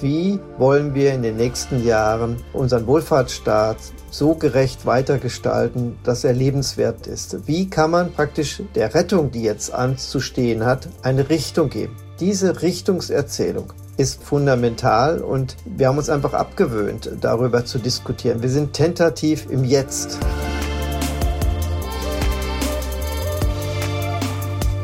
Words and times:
Wie 0.00 0.38
wollen 0.58 0.94
wir 0.94 1.12
in 1.12 1.22
den 1.22 1.36
nächsten 1.36 1.84
Jahren 1.84 2.36
unseren 2.52 2.86
Wohlfahrtsstaat 2.86 3.78
so 4.10 4.34
gerecht 4.34 4.86
weitergestalten, 4.86 5.98
dass 6.04 6.22
er 6.22 6.32
lebenswert 6.32 7.08
ist? 7.08 7.48
Wie 7.48 7.68
kann 7.68 7.90
man 7.90 8.12
praktisch 8.12 8.62
der 8.76 8.94
Rettung, 8.94 9.32
die 9.32 9.42
jetzt 9.42 9.74
anzustehen 9.74 10.64
hat, 10.64 10.88
eine 11.02 11.28
Richtung 11.28 11.68
geben? 11.68 11.96
Diese 12.20 12.62
Richtungserzählung 12.62 13.72
ist 13.96 14.22
fundamental 14.22 15.20
und 15.20 15.56
wir 15.64 15.88
haben 15.88 15.98
uns 15.98 16.10
einfach 16.10 16.32
abgewöhnt, 16.32 17.10
darüber 17.20 17.64
zu 17.64 17.78
diskutieren. 17.80 18.40
Wir 18.40 18.50
sind 18.50 18.74
tentativ 18.74 19.50
im 19.50 19.64
Jetzt. 19.64 20.18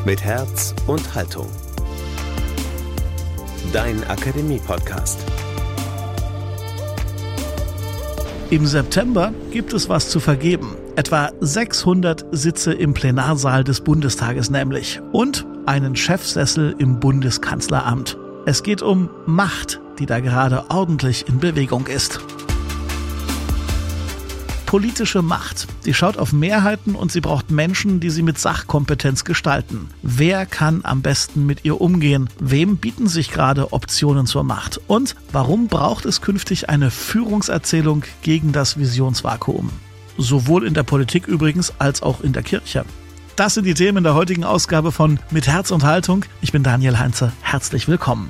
Mit 0.04 0.24
Herz 0.24 0.74
und 0.88 1.14
Haltung. 1.14 1.46
Dein 3.74 4.04
Akademie-Podcast. 4.04 5.18
Im 8.50 8.66
September 8.66 9.34
gibt 9.50 9.72
es 9.72 9.88
was 9.88 10.10
zu 10.10 10.20
vergeben. 10.20 10.76
Etwa 10.94 11.32
600 11.40 12.24
Sitze 12.30 12.72
im 12.72 12.94
Plenarsaal 12.94 13.64
des 13.64 13.80
Bundestages 13.80 14.48
nämlich. 14.48 15.00
Und 15.10 15.44
einen 15.66 15.96
Chefsessel 15.96 16.76
im 16.78 17.00
Bundeskanzleramt. 17.00 18.16
Es 18.46 18.62
geht 18.62 18.80
um 18.80 19.10
Macht, 19.26 19.80
die 19.98 20.06
da 20.06 20.20
gerade 20.20 20.70
ordentlich 20.70 21.26
in 21.26 21.40
Bewegung 21.40 21.88
ist. 21.88 22.20
Politische 24.74 25.22
Macht, 25.22 25.68
die 25.86 25.94
schaut 25.94 26.16
auf 26.16 26.32
Mehrheiten 26.32 26.96
und 26.96 27.12
sie 27.12 27.20
braucht 27.20 27.52
Menschen, 27.52 28.00
die 28.00 28.10
sie 28.10 28.22
mit 28.24 28.40
Sachkompetenz 28.40 29.22
gestalten. 29.22 29.88
Wer 30.02 30.46
kann 30.46 30.80
am 30.82 31.00
besten 31.00 31.46
mit 31.46 31.64
ihr 31.64 31.80
umgehen? 31.80 32.28
Wem 32.40 32.78
bieten 32.78 33.06
sich 33.06 33.30
gerade 33.30 33.72
Optionen 33.72 34.26
zur 34.26 34.42
Macht? 34.42 34.80
Und 34.88 35.14
warum 35.30 35.68
braucht 35.68 36.06
es 36.06 36.22
künftig 36.22 36.70
eine 36.70 36.90
Führungserzählung 36.90 38.02
gegen 38.22 38.50
das 38.50 38.76
Visionsvakuum? 38.76 39.70
Sowohl 40.18 40.66
in 40.66 40.74
der 40.74 40.82
Politik 40.82 41.28
übrigens 41.28 41.72
als 41.78 42.02
auch 42.02 42.20
in 42.22 42.32
der 42.32 42.42
Kirche. 42.42 42.84
Das 43.36 43.54
sind 43.54 43.66
die 43.66 43.74
Themen 43.74 44.02
der 44.02 44.16
heutigen 44.16 44.42
Ausgabe 44.42 44.90
von 44.90 45.20
Mit 45.30 45.46
Herz 45.46 45.70
und 45.70 45.84
Haltung. 45.84 46.24
Ich 46.40 46.50
bin 46.50 46.64
Daniel 46.64 46.98
Heinze. 46.98 47.32
Herzlich 47.42 47.86
willkommen. 47.86 48.28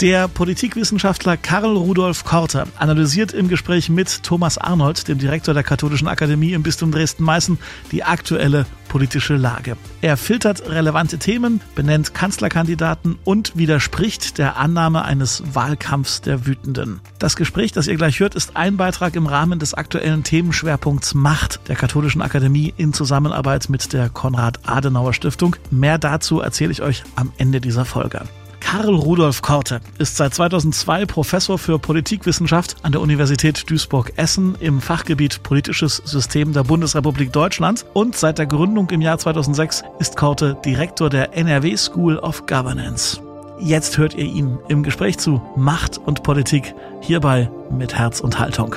Der 0.00 0.28
Politikwissenschaftler 0.28 1.36
Karl 1.36 1.76
Rudolf 1.76 2.24
Korte 2.24 2.64
analysiert 2.78 3.32
im 3.32 3.48
Gespräch 3.48 3.90
mit 3.90 4.22
Thomas 4.22 4.56
Arnold, 4.56 5.08
dem 5.08 5.18
Direktor 5.18 5.52
der 5.52 5.62
Katholischen 5.62 6.08
Akademie 6.08 6.52
im 6.52 6.62
Bistum 6.62 6.90
Dresden-Meißen, 6.90 7.58
die 7.92 8.02
aktuelle 8.02 8.64
politische 8.88 9.36
Lage. 9.36 9.76
Er 10.00 10.16
filtert 10.16 10.68
relevante 10.68 11.18
Themen, 11.18 11.60
benennt 11.74 12.12
Kanzlerkandidaten 12.12 13.18
und 13.24 13.56
widerspricht 13.56 14.38
der 14.38 14.56
Annahme 14.56 15.04
eines 15.04 15.42
Wahlkampfs 15.52 16.22
der 16.22 16.46
Wütenden. 16.46 17.00
Das 17.18 17.36
Gespräch, 17.36 17.72
das 17.72 17.86
ihr 17.86 17.96
gleich 17.96 18.20
hört, 18.20 18.34
ist 18.34 18.56
ein 18.56 18.76
Beitrag 18.76 19.14
im 19.16 19.26
Rahmen 19.26 19.58
des 19.58 19.74
aktuellen 19.74 20.24
Themenschwerpunkts 20.24 21.14
Macht 21.14 21.60
der 21.68 21.76
Katholischen 21.76 22.20
Akademie 22.20 22.74
in 22.76 22.92
Zusammenarbeit 22.92 23.68
mit 23.68 23.92
der 23.92 24.08
Konrad-Adenauer-Stiftung. 24.08 25.56
Mehr 25.70 25.98
dazu 25.98 26.40
erzähle 26.40 26.72
ich 26.72 26.82
euch 26.82 27.04
am 27.14 27.32
Ende 27.38 27.60
dieser 27.60 27.84
Folge. 27.84 28.22
Karl 28.70 28.94
Rudolf 28.94 29.42
Korte 29.42 29.80
ist 29.98 30.16
seit 30.16 30.32
2002 30.32 31.04
Professor 31.06 31.58
für 31.58 31.80
Politikwissenschaft 31.80 32.76
an 32.84 32.92
der 32.92 33.00
Universität 33.00 33.68
Duisburg-Essen 33.68 34.54
im 34.60 34.80
Fachgebiet 34.80 35.42
Politisches 35.42 35.96
System 36.04 36.52
der 36.52 36.62
Bundesrepublik 36.62 37.32
Deutschland 37.32 37.84
und 37.94 38.14
seit 38.14 38.38
der 38.38 38.46
Gründung 38.46 38.88
im 38.90 39.00
Jahr 39.00 39.18
2006 39.18 39.82
ist 39.98 40.16
Korte 40.16 40.56
Direktor 40.64 41.10
der 41.10 41.36
NRW 41.36 41.76
School 41.76 42.16
of 42.18 42.46
Governance. 42.46 43.20
Jetzt 43.58 43.98
hört 43.98 44.14
ihr 44.14 44.26
ihn 44.26 44.56
im 44.68 44.84
Gespräch 44.84 45.18
zu 45.18 45.42
Macht 45.56 45.98
und 45.98 46.22
Politik 46.22 46.72
hierbei 47.00 47.50
mit 47.76 47.98
Herz 47.98 48.20
und 48.20 48.38
Haltung. 48.38 48.76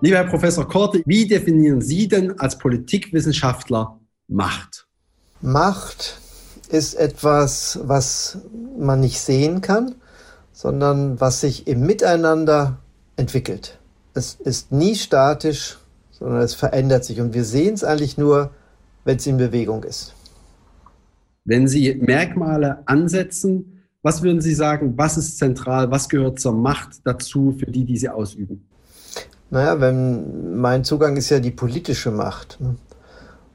Lieber 0.00 0.16
Herr 0.16 0.24
Professor 0.24 0.66
Korte, 0.66 1.02
wie 1.04 1.28
definieren 1.28 1.82
Sie 1.82 2.08
denn 2.08 2.40
als 2.40 2.56
Politikwissenschaftler 2.56 4.00
Macht? 4.26 4.86
Macht 5.42 6.21
ist 6.72 6.94
etwas, 6.94 7.80
was 7.84 8.38
man 8.78 9.00
nicht 9.00 9.20
sehen 9.20 9.60
kann, 9.60 9.94
sondern 10.52 11.20
was 11.20 11.40
sich 11.40 11.66
im 11.66 11.80
Miteinander 11.80 12.78
entwickelt. 13.16 13.78
Es 14.14 14.34
ist 14.34 14.72
nie 14.72 14.94
statisch, 14.94 15.78
sondern 16.10 16.40
es 16.40 16.54
verändert 16.54 17.04
sich. 17.04 17.20
Und 17.20 17.34
wir 17.34 17.44
sehen 17.44 17.74
es 17.74 17.84
eigentlich 17.84 18.16
nur, 18.16 18.50
wenn 19.04 19.16
es 19.16 19.26
in 19.26 19.36
Bewegung 19.36 19.84
ist. 19.84 20.14
Wenn 21.44 21.68
Sie 21.68 21.94
Merkmale 21.94 22.82
ansetzen, 22.86 23.82
was 24.02 24.22
würden 24.22 24.40
Sie 24.40 24.54
sagen, 24.54 24.94
was 24.96 25.16
ist 25.16 25.38
zentral, 25.38 25.90
was 25.90 26.08
gehört 26.08 26.40
zur 26.40 26.52
Macht 26.52 27.00
dazu 27.04 27.54
für 27.58 27.70
die, 27.70 27.84
die 27.84 27.98
sie 27.98 28.08
ausüben? 28.08 28.66
Naja, 29.50 29.80
wenn 29.80 30.56
mein 30.56 30.84
Zugang 30.84 31.16
ist 31.16 31.28
ja 31.28 31.40
die 31.40 31.50
politische 31.50 32.10
Macht. 32.10 32.58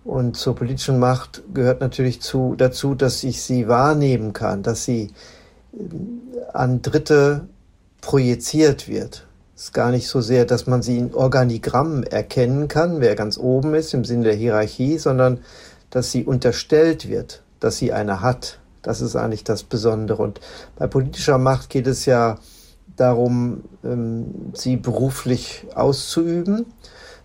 Und 0.08 0.38
zur 0.38 0.56
politischen 0.56 1.00
Macht 1.00 1.44
gehört 1.54 1.82
natürlich 1.82 2.22
zu, 2.22 2.56
dazu, 2.58 2.96
dass 2.96 3.26
ich 3.26 3.42
sie 3.42 3.68
wahrnehmen 3.68 4.32
kann, 4.32 4.64
dass 4.64 4.86
sie 4.86 5.12
äh, 5.74 5.78
an 6.54 6.82
Dritte 6.82 7.50
projiziert 8.00 8.88
wird. 8.88 9.28
Es 9.54 9.64
ist 9.64 9.74
gar 9.74 9.92
nicht 9.92 10.08
so 10.08 10.22
sehr, 10.22 10.46
dass 10.46 10.66
man 10.66 10.82
sie 10.82 10.98
in 10.98 11.14
Organigrammen 11.14 12.04
erkennen 12.04 12.70
kann, 12.70 13.02
wer 13.02 13.16
ganz 13.16 13.38
oben 13.38 13.76
ist 13.76 13.94
im 13.94 14.06
Sinne 14.06 14.24
der 14.24 14.36
Hierarchie, 14.36 14.98
sondern 14.98 15.42
dass 15.90 16.10
sie 16.10 16.24
unterstellt 16.24 17.10
wird, 17.10 17.44
dass 17.60 17.76
sie 17.76 17.92
eine 17.92 18.22
hat. 18.22 18.60
Das 18.84 19.02
ist 19.02 19.18
eigentlich 19.18 19.44
das 19.44 19.64
Besondere. 19.64 20.24
Und 20.24 20.40
bei 20.78 20.88
politischer 20.88 21.38
Macht 21.38 21.70
geht 21.70 21.86
es 21.86 22.06
ja 22.06 22.40
darum, 22.96 23.66
ähm, 23.84 24.54
sie 24.54 24.78
beruflich 24.78 25.66
auszuüben 25.76 26.66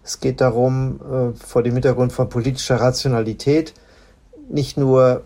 es 0.05 0.21
geht 0.21 0.41
darum, 0.41 1.01
äh, 1.01 1.39
vor 1.39 1.63
dem 1.63 1.75
Hintergrund 1.75 2.13
von 2.13 2.29
politischer 2.29 2.77
Rationalität 2.77 3.75
nicht 4.49 4.77
nur 4.77 5.23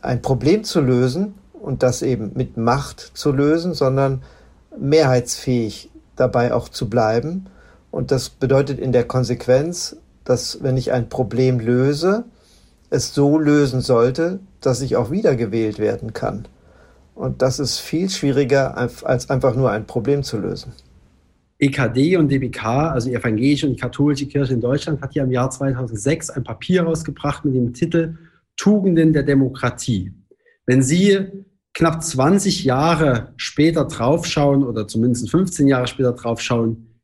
ein 0.00 0.22
Problem 0.22 0.64
zu 0.64 0.80
lösen 0.80 1.34
und 1.52 1.82
das 1.82 2.02
eben 2.02 2.32
mit 2.34 2.56
Macht 2.56 3.00
zu 3.14 3.32
lösen, 3.32 3.74
sondern 3.74 4.22
mehrheitsfähig 4.78 5.90
dabei 6.14 6.54
auch 6.54 6.68
zu 6.68 6.88
bleiben. 6.88 7.46
Und 7.90 8.10
das 8.10 8.28
bedeutet 8.28 8.78
in 8.78 8.92
der 8.92 9.04
Konsequenz, 9.04 9.96
dass 10.24 10.62
wenn 10.62 10.76
ich 10.76 10.92
ein 10.92 11.08
Problem 11.08 11.58
löse, 11.58 12.24
es 12.90 13.14
so 13.14 13.38
lösen 13.38 13.80
sollte, 13.80 14.38
dass 14.60 14.80
ich 14.80 14.96
auch 14.96 15.10
wiedergewählt 15.10 15.78
werden 15.78 16.12
kann. 16.12 16.46
Und 17.14 17.42
das 17.42 17.58
ist 17.58 17.78
viel 17.78 18.10
schwieriger, 18.10 18.76
als 18.76 19.30
einfach 19.30 19.56
nur 19.56 19.70
ein 19.70 19.86
Problem 19.86 20.22
zu 20.22 20.36
lösen. 20.38 20.72
EKD 21.58 22.16
und 22.16 22.30
DBK, 22.30 22.64
also 22.64 23.08
die 23.08 23.14
Evangelische 23.14 23.66
und 23.66 23.80
Katholische 23.80 24.26
Kirche 24.26 24.54
in 24.54 24.60
Deutschland, 24.60 25.00
hat 25.00 25.14
ja 25.14 25.24
im 25.24 25.30
Jahr 25.30 25.50
2006 25.50 26.30
ein 26.30 26.44
Papier 26.44 26.82
rausgebracht 26.82 27.44
mit 27.44 27.54
dem 27.54 27.72
Titel 27.72 28.16
Tugenden 28.56 29.12
der 29.12 29.22
Demokratie. 29.22 30.12
Wenn 30.66 30.82
Sie 30.82 31.26
knapp 31.72 32.02
20 32.02 32.64
Jahre 32.64 33.32
später 33.36 33.84
draufschauen 33.84 34.64
oder 34.64 34.86
zumindest 34.88 35.30
15 35.30 35.66
Jahre 35.66 35.86
später 35.86 36.12
draufschauen, 36.12 37.00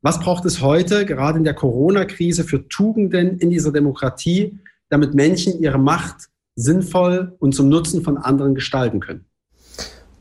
was 0.00 0.18
braucht 0.18 0.44
es 0.46 0.60
heute, 0.60 1.06
gerade 1.06 1.38
in 1.38 1.44
der 1.44 1.54
Corona-Krise, 1.54 2.42
für 2.42 2.68
Tugenden 2.68 3.38
in 3.38 3.50
dieser 3.50 3.70
Demokratie, 3.70 4.58
damit 4.88 5.14
Menschen 5.14 5.60
ihre 5.60 5.78
Macht 5.78 6.28
sinnvoll 6.56 7.36
und 7.38 7.54
zum 7.54 7.68
Nutzen 7.68 8.02
von 8.02 8.18
anderen 8.18 8.54
gestalten 8.54 8.98
können? 8.98 9.26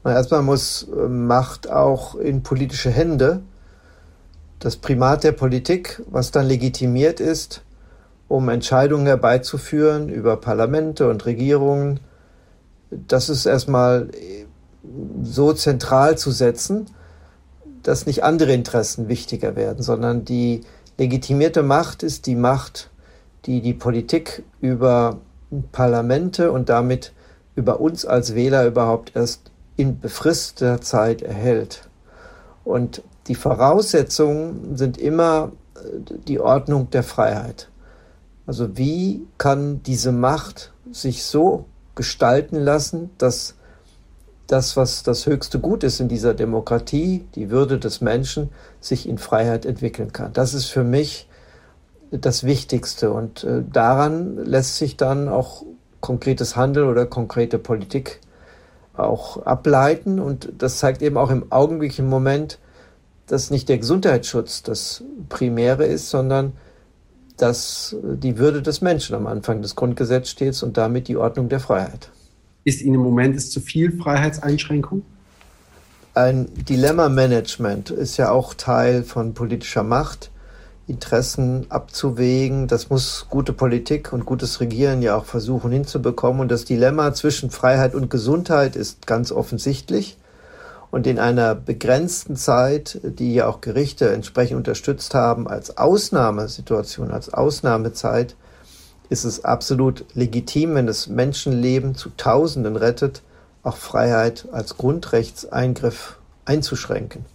Erstmal 0.03 0.43
muss 0.43 0.83
äh, 0.83 1.07
Macht 1.07 1.69
auch 1.69 2.15
in 2.15 2.43
politische 2.43 2.89
Hände 2.89 3.41
das 4.61 4.77
Primat 4.77 5.23
der 5.23 5.31
Politik, 5.31 6.01
was 6.09 6.31
dann 6.31 6.45
legitimiert 6.45 7.19
ist, 7.19 7.63
um 8.27 8.47
Entscheidungen 8.47 9.07
herbeizuführen 9.07 10.07
über 10.07 10.37
Parlamente 10.37 11.09
und 11.09 11.25
Regierungen, 11.25 11.99
das 12.91 13.27
ist 13.27 13.45
erstmal 13.45 14.09
so 15.23 15.51
zentral 15.53 16.17
zu 16.17 16.31
setzen, 16.31 16.85
dass 17.81 18.05
nicht 18.05 18.23
andere 18.23 18.53
Interessen 18.53 19.09
wichtiger 19.09 19.55
werden, 19.55 19.81
sondern 19.81 20.25
die 20.25 20.61
legitimierte 20.97 21.63
Macht 21.63 22.03
ist 22.03 22.27
die 22.27 22.35
Macht, 22.35 22.91
die 23.45 23.61
die 23.61 23.73
Politik 23.73 24.43
über 24.59 25.17
Parlamente 25.71 26.51
und 26.51 26.69
damit 26.69 27.13
über 27.55 27.79
uns 27.81 28.05
als 28.05 28.35
Wähler 28.35 28.67
überhaupt 28.67 29.15
erst 29.15 29.51
in 29.75 29.99
befristeter 29.99 30.81
Zeit 30.81 31.23
erhält. 31.23 31.89
Und 32.63 33.01
die 33.27 33.35
Voraussetzungen 33.35 34.75
sind 34.77 34.97
immer 34.97 35.51
äh, 35.75 35.79
die 36.27 36.39
Ordnung 36.39 36.89
der 36.89 37.03
Freiheit. 37.03 37.69
Also 38.47 38.77
wie 38.77 39.25
kann 39.37 39.83
diese 39.83 40.11
Macht 40.11 40.73
sich 40.91 41.23
so 41.23 41.65
gestalten 41.95 42.57
lassen, 42.57 43.11
dass 43.17 43.55
das, 44.47 44.75
was 44.75 45.03
das 45.03 45.27
höchste 45.27 45.59
Gut 45.59 45.83
ist 45.83 46.01
in 46.01 46.09
dieser 46.09 46.33
Demokratie, 46.33 47.25
die 47.35 47.49
Würde 47.49 47.79
des 47.79 48.01
Menschen, 48.01 48.49
sich 48.81 49.07
in 49.07 49.17
Freiheit 49.17 49.65
entwickeln 49.65 50.11
kann. 50.11 50.33
Das 50.33 50.53
ist 50.53 50.65
für 50.65 50.83
mich 50.83 51.29
das 52.11 52.43
Wichtigste 52.43 53.11
und 53.11 53.45
äh, 53.45 53.63
daran 53.71 54.43
lässt 54.43 54.77
sich 54.77 54.97
dann 54.97 55.29
auch 55.29 55.63
konkretes 56.01 56.57
Handeln 56.57 56.89
oder 56.89 57.05
konkrete 57.05 57.57
Politik 57.57 58.19
auch 58.93 59.45
ableiten. 59.45 60.19
Und 60.19 60.51
das 60.57 60.79
zeigt 60.79 61.01
eben 61.01 61.17
auch 61.17 61.29
im 61.29 61.51
augenblicklichen 61.51 62.09
Moment, 62.09 62.59
dass 63.31 63.49
nicht 63.49 63.69
der 63.69 63.77
Gesundheitsschutz 63.77 64.61
das 64.61 65.05
Primäre 65.29 65.85
ist, 65.85 66.09
sondern 66.09 66.51
dass 67.37 67.95
die 68.03 68.37
Würde 68.37 68.61
des 68.61 68.81
Menschen 68.81 69.15
am 69.15 69.25
Anfang 69.25 69.61
des 69.61 69.77
Grundgesetzes 69.77 70.31
steht 70.31 70.61
und 70.63 70.75
damit 70.75 71.07
die 71.07 71.15
Ordnung 71.15 71.47
der 71.47 71.61
Freiheit. 71.61 72.09
Ist 72.65 72.81
Ihnen 72.81 72.95
im 72.95 73.01
Moment 73.01 73.37
ist 73.37 73.53
zu 73.53 73.61
viel 73.61 73.97
Freiheitseinschränkung? 73.97 75.03
Ein 76.13 76.49
Dilemma-Management 76.53 77.89
ist 77.89 78.17
ja 78.17 78.31
auch 78.31 78.53
Teil 78.53 79.03
von 79.03 79.33
politischer 79.33 79.83
Macht. 79.83 80.29
Interessen 80.87 81.67
abzuwägen. 81.69 82.67
Das 82.67 82.89
muss 82.89 83.27
gute 83.29 83.53
Politik 83.53 84.11
und 84.11 84.25
gutes 84.25 84.59
Regieren 84.59 85.01
ja 85.01 85.15
auch 85.15 85.23
versuchen 85.23 85.71
hinzubekommen. 85.71 86.41
Und 86.41 86.51
das 86.51 86.65
Dilemma 86.65 87.13
zwischen 87.13 87.49
Freiheit 87.49 87.95
und 87.95 88.09
Gesundheit 88.09 88.75
ist 88.75 89.07
ganz 89.07 89.31
offensichtlich. 89.31 90.17
Und 90.91 91.07
in 91.07 91.19
einer 91.19 91.55
begrenzten 91.55 92.35
Zeit, 92.35 92.99
die 93.03 93.33
ja 93.33 93.47
auch 93.47 93.61
Gerichte 93.61 94.11
entsprechend 94.11 94.57
unterstützt 94.57 95.13
haben, 95.13 95.47
als 95.47 95.77
Ausnahmesituation, 95.77 97.11
als 97.11 97.33
Ausnahmezeit, 97.33 98.35
ist 99.09 99.23
es 99.23 99.43
absolut 99.43 100.05
legitim, 100.13 100.75
wenn 100.75 100.87
es 100.87 101.07
Menschenleben 101.07 101.95
zu 101.95 102.09
Tausenden 102.17 102.75
rettet, 102.75 103.23
auch 103.63 103.77
Freiheit 103.77 104.47
als 104.51 104.77
Grundrechtseingriff 104.77 106.17
einzuschränken 106.45 107.25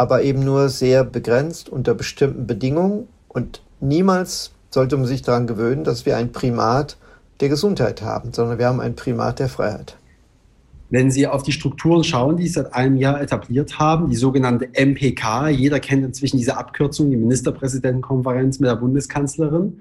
aber 0.00 0.22
eben 0.22 0.42
nur 0.42 0.70
sehr 0.70 1.04
begrenzt 1.04 1.68
unter 1.68 1.92
bestimmten 1.92 2.46
Bedingungen. 2.46 3.06
Und 3.28 3.60
niemals 3.80 4.50
sollte 4.70 4.96
man 4.96 5.04
sich 5.04 5.20
daran 5.20 5.46
gewöhnen, 5.46 5.84
dass 5.84 6.06
wir 6.06 6.16
ein 6.16 6.32
Primat 6.32 6.96
der 7.40 7.50
Gesundheit 7.50 8.00
haben, 8.00 8.32
sondern 8.32 8.58
wir 8.58 8.66
haben 8.66 8.80
ein 8.80 8.96
Primat 8.96 9.40
der 9.40 9.50
Freiheit. 9.50 9.98
Wenn 10.90 11.10
Sie 11.10 11.26
auf 11.26 11.44
die 11.44 11.52
Strukturen 11.52 12.02
schauen, 12.02 12.36
die 12.36 12.48
Sie 12.48 12.54
seit 12.54 12.74
einem 12.74 12.96
Jahr 12.96 13.20
etabliert 13.20 13.78
haben, 13.78 14.10
die 14.10 14.16
sogenannte 14.16 14.68
MPK, 14.74 15.48
jeder 15.48 15.78
kennt 15.78 16.04
inzwischen 16.04 16.36
diese 16.36 16.56
Abkürzung, 16.56 17.10
die 17.10 17.16
Ministerpräsidentenkonferenz 17.16 18.58
mit 18.58 18.68
der 18.68 18.76
Bundeskanzlerin, 18.76 19.80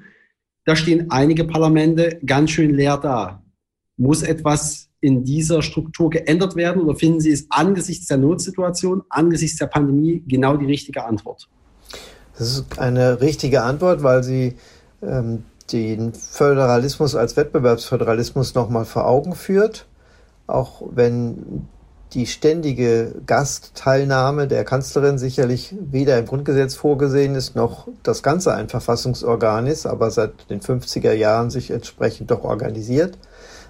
da 0.66 0.76
stehen 0.76 1.10
einige 1.10 1.46
Parlamente 1.46 2.20
ganz 2.24 2.52
schön 2.52 2.76
leer 2.76 2.98
da. 2.98 3.42
Muss 3.98 4.22
etwas 4.22 4.90
in 5.02 5.24
dieser 5.24 5.64
Struktur 5.64 6.12
geändert 6.12 6.56
werden 6.56 6.82
oder 6.84 6.96
finden 6.96 7.22
Sie 7.22 7.32
es 7.32 7.48
angesichts 7.50 8.06
der 8.08 8.18
Notsituation, 8.18 9.02
angesichts 9.10 9.58
der 9.58 9.68
Pandemie 9.68 10.24
genau 10.28 10.58
die 10.58 10.66
richtige 10.66 11.06
Antwort? 11.06 11.50
Das 12.38 12.52
ist 12.52 12.80
eine 12.80 13.20
richtige 13.20 13.64
Antwort, 13.64 14.04
weil 14.04 14.24
Sie 14.24 14.56
ähm, 15.02 15.44
den 15.72 16.14
Föderalismus 16.14 17.16
als 17.16 17.36
Wettbewerbsföderalismus 17.36 18.54
nochmal 18.54 18.86
vor 18.86 19.08
Augen 19.08 19.34
führt, 19.36 19.88
auch 20.50 20.82
wenn 20.92 21.68
die 22.14 22.26
ständige 22.26 23.14
Gastteilnahme 23.28 24.48
der 24.48 24.64
Kanzlerin 24.66 25.20
sicherlich 25.20 25.76
weder 25.80 26.18
im 26.18 26.26
Grundgesetz 26.26 26.74
vorgesehen 26.74 27.36
ist, 27.36 27.56
noch 27.56 27.88
das 28.02 28.24
Ganze 28.24 28.54
ein 28.54 28.68
Verfassungsorgan 28.68 29.68
ist, 29.68 29.86
aber 29.86 30.10
seit 30.10 30.50
den 30.50 30.60
50er 30.60 31.14
Jahren 31.14 31.52
sich 31.52 31.70
entsprechend 31.70 32.32
doch 32.32 32.44
organisiert 32.44 33.18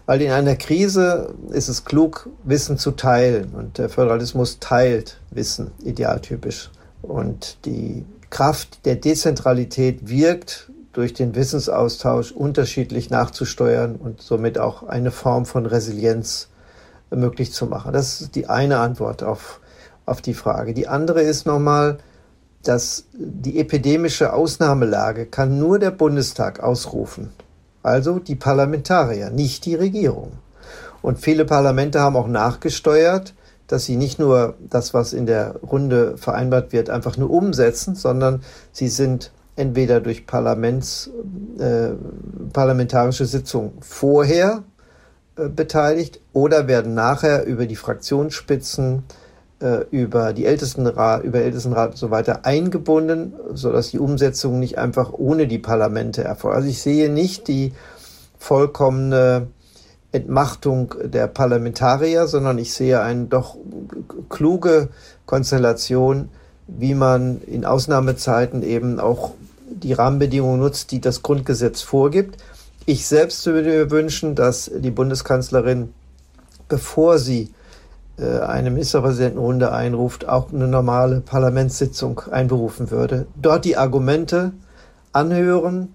weil 0.09 0.23
in 0.23 0.31
einer 0.31 0.55
Krise 0.55 1.35
ist 1.51 1.67
es 1.67 1.85
klug, 1.85 2.31
Wissen 2.43 2.79
zu 2.79 2.89
teilen. 2.89 3.51
Und 3.53 3.77
der 3.77 3.89
Föderalismus 3.89 4.57
teilt 4.59 5.21
Wissen, 5.29 5.69
idealtypisch. 5.83 6.71
Und 7.03 7.63
die 7.65 8.07
Kraft 8.31 8.87
der 8.87 8.95
Dezentralität 8.95 10.09
wirkt 10.09 10.71
durch 10.93 11.13
den 11.13 11.35
Wissensaustausch 11.35 12.31
unterschiedlich 12.31 13.11
nachzusteuern 13.11 13.97
und 13.97 14.19
somit 14.19 14.57
auch 14.57 14.81
eine 14.81 15.11
Form 15.11 15.45
von 15.45 15.67
Resilienz 15.67 16.48
möglich 17.11 17.51
zu 17.51 17.65
machen. 17.65 17.93
Das 17.93 18.21
ist 18.21 18.35
die 18.35 18.47
eine 18.47 18.79
Antwort 18.79 19.23
auf, 19.23 19.59
auf 20.05 20.21
die 20.21 20.33
Frage. 20.33 20.73
Die 20.73 20.87
andere 20.87 21.21
ist 21.21 21.45
nochmal, 21.45 21.99
dass 22.63 23.05
die 23.13 23.59
epidemische 23.59 24.33
Ausnahmelage 24.33 25.25
kann 25.25 25.59
nur 25.59 25.79
der 25.79 25.91
Bundestag 25.91 26.59
ausrufen 26.59 27.31
also 27.83 28.19
die 28.19 28.35
Parlamentarier, 28.35 29.29
nicht 29.29 29.65
die 29.65 29.75
Regierung. 29.75 30.33
Und 31.01 31.19
viele 31.19 31.45
Parlamente 31.45 32.01
haben 32.01 32.15
auch 32.15 32.27
nachgesteuert, 32.27 33.33
dass 33.67 33.85
sie 33.85 33.95
nicht 33.95 34.19
nur 34.19 34.55
das, 34.59 34.93
was 34.93 35.13
in 35.13 35.25
der 35.25 35.55
Runde 35.57 36.17
vereinbart 36.17 36.73
wird, 36.73 36.89
einfach 36.89 37.17
nur 37.17 37.29
umsetzen, 37.29 37.95
sondern 37.95 38.41
sie 38.71 38.89
sind 38.89 39.31
entweder 39.55 40.01
durch 40.01 40.25
Parlaments, 40.25 41.09
äh, 41.59 41.89
parlamentarische 42.51 43.25
Sitzungen 43.25 43.73
vorher 43.81 44.63
beteiligt 45.47 46.19
oder 46.33 46.67
werden 46.67 46.93
nachher 46.93 47.45
über 47.45 47.65
die 47.65 47.77
Fraktionsspitzen 47.77 49.03
äh, 49.61 49.85
über 49.91 50.33
die 50.33 50.45
Ältestenrat, 50.45 51.23
über 51.23 51.39
Ältestenrat 51.39 51.91
und 51.91 51.97
so 51.97 52.11
weiter 52.11 52.45
eingebunden, 52.45 53.33
sodass 53.53 53.91
die 53.91 53.99
Umsetzung 53.99 54.59
nicht 54.59 54.77
einfach 54.77 55.13
ohne 55.13 55.47
die 55.47 55.59
Parlamente 55.59 56.23
erfolgt. 56.23 56.57
Also 56.57 56.69
ich 56.69 56.81
sehe 56.81 57.09
nicht 57.11 57.47
die 57.47 57.73
vollkommene 58.37 59.47
Entmachtung 60.11 60.95
der 61.03 61.27
Parlamentarier, 61.27 62.27
sondern 62.27 62.57
ich 62.57 62.73
sehe 62.73 63.01
eine 63.01 63.25
doch 63.25 63.57
kluge 64.29 64.89
Konstellation, 65.25 66.29
wie 66.67 66.95
man 66.95 67.41
in 67.41 67.65
Ausnahmezeiten 67.65 68.63
eben 68.63 68.99
auch 68.99 69.31
die 69.69 69.93
Rahmenbedingungen 69.93 70.59
nutzt, 70.59 70.91
die 70.91 71.01
das 71.01 71.21
Grundgesetz 71.21 71.81
vorgibt. 71.81 72.37
Ich 72.89 73.05
selbst 73.05 73.45
würde 73.45 73.69
mir 73.69 73.91
wünschen, 73.91 74.33
dass 74.33 74.71
die 74.73 74.89
Bundeskanzlerin, 74.89 75.93
bevor 76.69 77.19
sie 77.19 77.53
äh, 78.17 78.39
eine 78.39 78.71
Ministerpräsidentenrunde 78.71 79.71
einruft, 79.71 80.27
auch 80.27 80.51
eine 80.51 80.67
normale 80.67 81.21
Parlamentssitzung 81.21 82.19
einberufen 82.31 82.89
würde. 82.89 83.27
Dort 83.39 83.65
die 83.65 83.77
Argumente 83.77 84.53
anhören, 85.11 85.93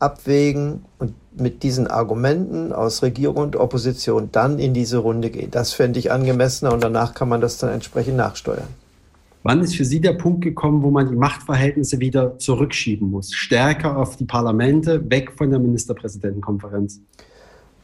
abwägen 0.00 0.84
und 0.98 1.14
mit 1.34 1.62
diesen 1.62 1.86
Argumenten 1.86 2.74
aus 2.74 3.02
Regierung 3.02 3.38
und 3.38 3.56
Opposition 3.56 4.28
dann 4.30 4.58
in 4.58 4.74
diese 4.74 4.98
Runde 4.98 5.30
gehen. 5.30 5.50
Das 5.50 5.72
fände 5.72 5.98
ich 5.98 6.12
angemessener 6.12 6.74
und 6.74 6.84
danach 6.84 7.14
kann 7.14 7.30
man 7.30 7.40
das 7.40 7.56
dann 7.56 7.70
entsprechend 7.70 8.18
nachsteuern. 8.18 8.68
Wann 9.46 9.60
ist 9.60 9.76
für 9.76 9.84
Sie 9.84 10.00
der 10.00 10.14
Punkt 10.14 10.40
gekommen, 10.40 10.82
wo 10.82 10.90
man 10.90 11.06
die 11.06 11.16
Machtverhältnisse 11.16 12.00
wieder 12.00 12.38
zurückschieben 12.38 13.10
muss? 13.10 13.34
Stärker 13.34 13.98
auf 13.98 14.16
die 14.16 14.24
Parlamente, 14.24 15.10
weg 15.10 15.32
von 15.36 15.50
der 15.50 15.58
Ministerpräsidentenkonferenz? 15.58 17.00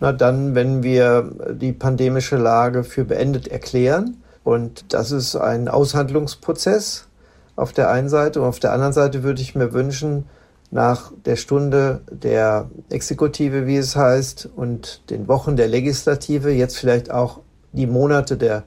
Na 0.00 0.12
dann, 0.12 0.54
wenn 0.54 0.82
wir 0.82 1.30
die 1.52 1.72
pandemische 1.72 2.38
Lage 2.38 2.82
für 2.82 3.04
beendet 3.04 3.46
erklären. 3.46 4.16
Und 4.42 4.94
das 4.94 5.12
ist 5.12 5.36
ein 5.36 5.68
Aushandlungsprozess 5.68 7.08
auf 7.56 7.74
der 7.74 7.90
einen 7.90 8.08
Seite. 8.08 8.40
Und 8.40 8.48
auf 8.48 8.58
der 8.58 8.72
anderen 8.72 8.94
Seite 8.94 9.22
würde 9.22 9.42
ich 9.42 9.54
mir 9.54 9.74
wünschen, 9.74 10.24
nach 10.70 11.12
der 11.26 11.36
Stunde 11.36 12.00
der 12.10 12.70
Exekutive, 12.88 13.66
wie 13.66 13.76
es 13.76 13.96
heißt, 13.96 14.48
und 14.56 15.10
den 15.10 15.28
Wochen 15.28 15.56
der 15.56 15.68
Legislative, 15.68 16.52
jetzt 16.52 16.78
vielleicht 16.78 17.10
auch 17.10 17.40
die 17.72 17.86
Monate 17.86 18.38
der 18.38 18.64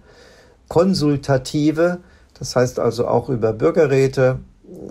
Konsultative, 0.67 2.01
das 2.43 2.57
heißt 2.57 2.77
also 2.77 3.07
auch 3.07 3.29
über 3.29 3.53
Bürgerräte, 3.53 4.39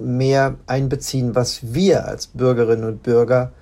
mehr 0.01 0.55
einbeziehen, 0.67 1.35
was 1.35 1.75
wir 1.75 2.09
als 2.09 2.29
Bürgerinnen 2.29 2.85
und 2.85 3.03
Bürger 3.03 3.53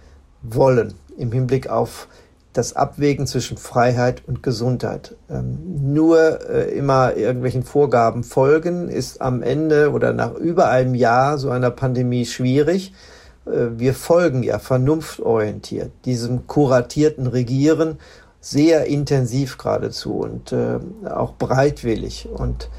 wollen 0.43 0.95
im 1.19 1.33
Hinblick 1.33 1.69
auf 1.69 2.07
das 2.53 2.77
Abwägen 2.77 3.27
zwischen 3.27 3.57
Freiheit 3.57 4.23
und 4.29 4.45
Gesundheit. 4.45 5.17
Ähm, 5.29 5.59
nur 5.93 6.49
äh, 6.49 6.71
immer 6.71 7.17
irgendwelchen 7.17 7.65
Vorgaben 7.65 8.23
folgen 8.23 8.89
ist 8.89 9.21
am 9.21 9.43
Ende 9.43 9.91
oder 9.91 10.13
nach 10.13 10.35
über 10.35 10.69
einem 10.69 10.95
Jahr 10.95 11.37
so 11.39 11.51
einer 11.51 11.73
Pandemie 11.73 12.27
schwierig. 12.27 12.93
Äh, 13.45 13.71
wir 13.77 13.95
folgen 13.95 14.45
ja 14.45 14.61
vernunftorientiert 14.61 15.91
diesem 16.05 16.47
kuratierten 16.47 17.27
Regieren 17.27 17.99
sehr 18.41 18.87
intensiv 18.87 19.59
geradezu 19.59 20.15
und 20.15 20.53
äh, 20.53 20.79
auch 21.09 21.33
breitwillig 21.33 22.29
und 22.33 22.71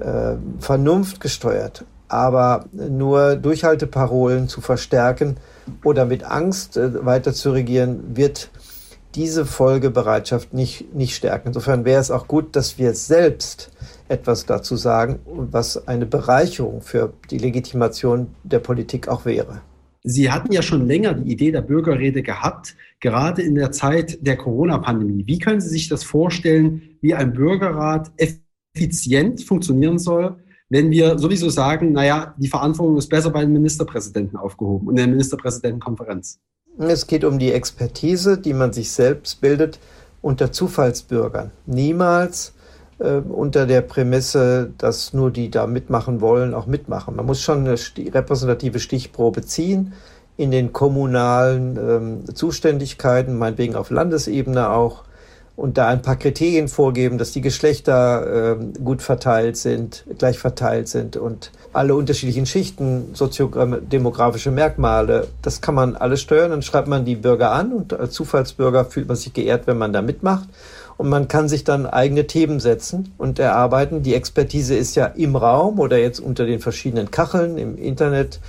äh, 0.00 0.36
vernunftgesteuert. 0.60 1.84
Aber 2.08 2.66
nur 2.72 3.36
Durchhalteparolen 3.36 4.48
zu 4.48 4.60
verstärken 4.60 5.36
oder 5.82 6.04
mit 6.04 6.24
Angst 6.24 6.76
äh, 6.76 7.04
weiter 7.04 7.32
zu 7.32 7.50
regieren, 7.50 8.16
wird 8.16 8.50
diese 9.14 9.46
Folgebereitschaft 9.46 10.52
nicht, 10.52 10.94
nicht 10.94 11.14
stärken. 11.14 11.48
Insofern 11.48 11.84
wäre 11.84 12.00
es 12.00 12.10
auch 12.10 12.26
gut, 12.26 12.56
dass 12.56 12.78
wir 12.78 12.94
selbst 12.94 13.70
etwas 14.08 14.44
dazu 14.46 14.76
sagen, 14.76 15.20
was 15.24 15.88
eine 15.88 16.06
Bereicherung 16.06 16.82
für 16.82 17.12
die 17.30 17.38
Legitimation 17.38 18.28
der 18.42 18.58
Politik 18.58 19.08
auch 19.08 19.24
wäre. 19.24 19.60
Sie 20.02 20.30
hatten 20.30 20.52
ja 20.52 20.60
schon 20.60 20.86
länger 20.86 21.14
die 21.14 21.32
Idee 21.32 21.50
der 21.50 21.62
Bürgerrede 21.62 22.22
gehabt, 22.22 22.76
gerade 23.00 23.40
in 23.40 23.54
der 23.54 23.72
Zeit 23.72 24.18
der 24.20 24.36
Corona-Pandemie. 24.36 25.24
Wie 25.26 25.38
können 25.38 25.62
Sie 25.62 25.70
sich 25.70 25.88
das 25.88 26.04
vorstellen, 26.04 26.82
wie 27.00 27.14
ein 27.14 27.32
Bürgerrat 27.32 28.10
effizient 28.74 29.42
funktionieren 29.42 29.98
soll, 29.98 30.36
wenn 30.68 30.90
wir 30.90 31.18
sowieso 31.18 31.48
sagen, 31.50 31.92
naja, 31.92 32.34
die 32.36 32.48
Verantwortung 32.48 32.96
ist 32.96 33.08
besser 33.08 33.30
bei 33.30 33.40
den 33.42 33.52
Ministerpräsidenten 33.52 34.36
aufgehoben 34.36 34.88
und 34.88 34.96
der 34.96 35.06
Ministerpräsidentenkonferenz? 35.06 36.40
Es 36.78 37.06
geht 37.06 37.24
um 37.24 37.38
die 37.38 37.52
Expertise, 37.52 38.38
die 38.38 38.52
man 38.52 38.72
sich 38.72 38.90
selbst 38.90 39.40
bildet 39.40 39.78
unter 40.22 40.50
Zufallsbürgern. 40.50 41.52
Niemals 41.66 42.54
äh, 42.98 43.18
unter 43.18 43.66
der 43.66 43.82
Prämisse, 43.82 44.72
dass 44.78 45.12
nur 45.12 45.30
die 45.30 45.50
da 45.50 45.66
mitmachen 45.66 46.20
wollen, 46.20 46.54
auch 46.54 46.66
mitmachen. 46.66 47.14
Man 47.14 47.26
muss 47.26 47.40
schon 47.40 47.60
eine 47.60 47.76
repräsentative 47.76 48.80
Stichprobe 48.80 49.42
ziehen 49.42 49.92
in 50.36 50.50
den 50.50 50.72
kommunalen 50.72 51.76
ähm, 51.76 52.34
Zuständigkeiten, 52.34 53.38
meinetwegen 53.38 53.76
auf 53.76 53.90
Landesebene 53.90 54.70
auch, 54.70 55.04
und 55.56 55.78
da 55.78 55.88
ein 55.88 56.02
paar 56.02 56.16
Kriterien 56.16 56.66
vorgeben, 56.68 57.16
dass 57.16 57.30
die 57.30 57.40
Geschlechter 57.40 58.56
äh, 58.58 58.80
gut 58.82 59.02
verteilt 59.02 59.56
sind, 59.56 60.04
gleich 60.18 60.38
verteilt 60.38 60.88
sind 60.88 61.16
und 61.16 61.52
alle 61.72 61.94
unterschiedlichen 61.94 62.46
Schichten, 62.46 63.10
soziodemografische 63.14 64.50
Merkmale, 64.50 65.28
das 65.42 65.60
kann 65.60 65.76
man 65.76 65.94
alles 65.94 66.20
steuern. 66.20 66.50
Dann 66.50 66.62
schreibt 66.62 66.88
man 66.88 67.04
die 67.04 67.16
Bürger 67.16 67.52
an 67.52 67.72
und 67.72 67.92
als 67.92 68.14
Zufallsbürger 68.14 68.84
fühlt 68.84 69.06
man 69.06 69.16
sich 69.16 69.32
geehrt, 69.32 69.66
wenn 69.66 69.78
man 69.78 69.92
da 69.92 70.02
mitmacht. 70.02 70.48
Und 70.96 71.08
man 71.08 71.26
kann 71.26 71.48
sich 71.48 71.64
dann 71.64 71.86
eigene 71.86 72.26
Themen 72.26 72.60
setzen 72.60 73.12
und 73.18 73.40
erarbeiten. 73.40 74.02
Die 74.02 74.14
Expertise 74.14 74.76
ist 74.76 74.94
ja 74.94 75.06
im 75.06 75.34
Raum 75.34 75.80
oder 75.80 75.98
jetzt 75.98 76.20
unter 76.20 76.46
den 76.46 76.60
verschiedenen 76.60 77.10
Kacheln 77.10 77.58
im 77.58 77.76
Internet 77.76 78.40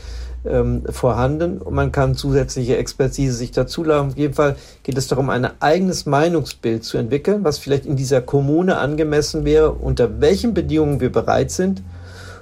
ähm, 0.48 0.84
vorhanden 0.90 1.60
und 1.60 1.74
man 1.74 1.92
kann 1.92 2.16
zusätzliche 2.16 2.78
Expertise 2.78 3.36
sich 3.36 3.52
dazu 3.52 3.84
laden. 3.84 4.12
Auf 4.12 4.18
jeden 4.18 4.34
Fall 4.34 4.56
geht 4.84 4.98
es 4.98 5.08
darum, 5.08 5.30
ein 5.30 5.50
eigenes 5.62 6.06
Meinungsbild 6.06 6.84
zu 6.84 6.98
entwickeln, 6.98 7.44
was 7.44 7.58
vielleicht 7.58 7.86
in 7.86 7.96
dieser 7.96 8.22
Kommune 8.22 8.78
angemessen 8.78 9.46
wäre, 9.46 9.72
unter 9.72 10.22
welchen 10.22 10.54
Bedingungen 10.54 11.00
wir 11.00 11.12
bereit 11.12 11.52
sind, 11.52 11.84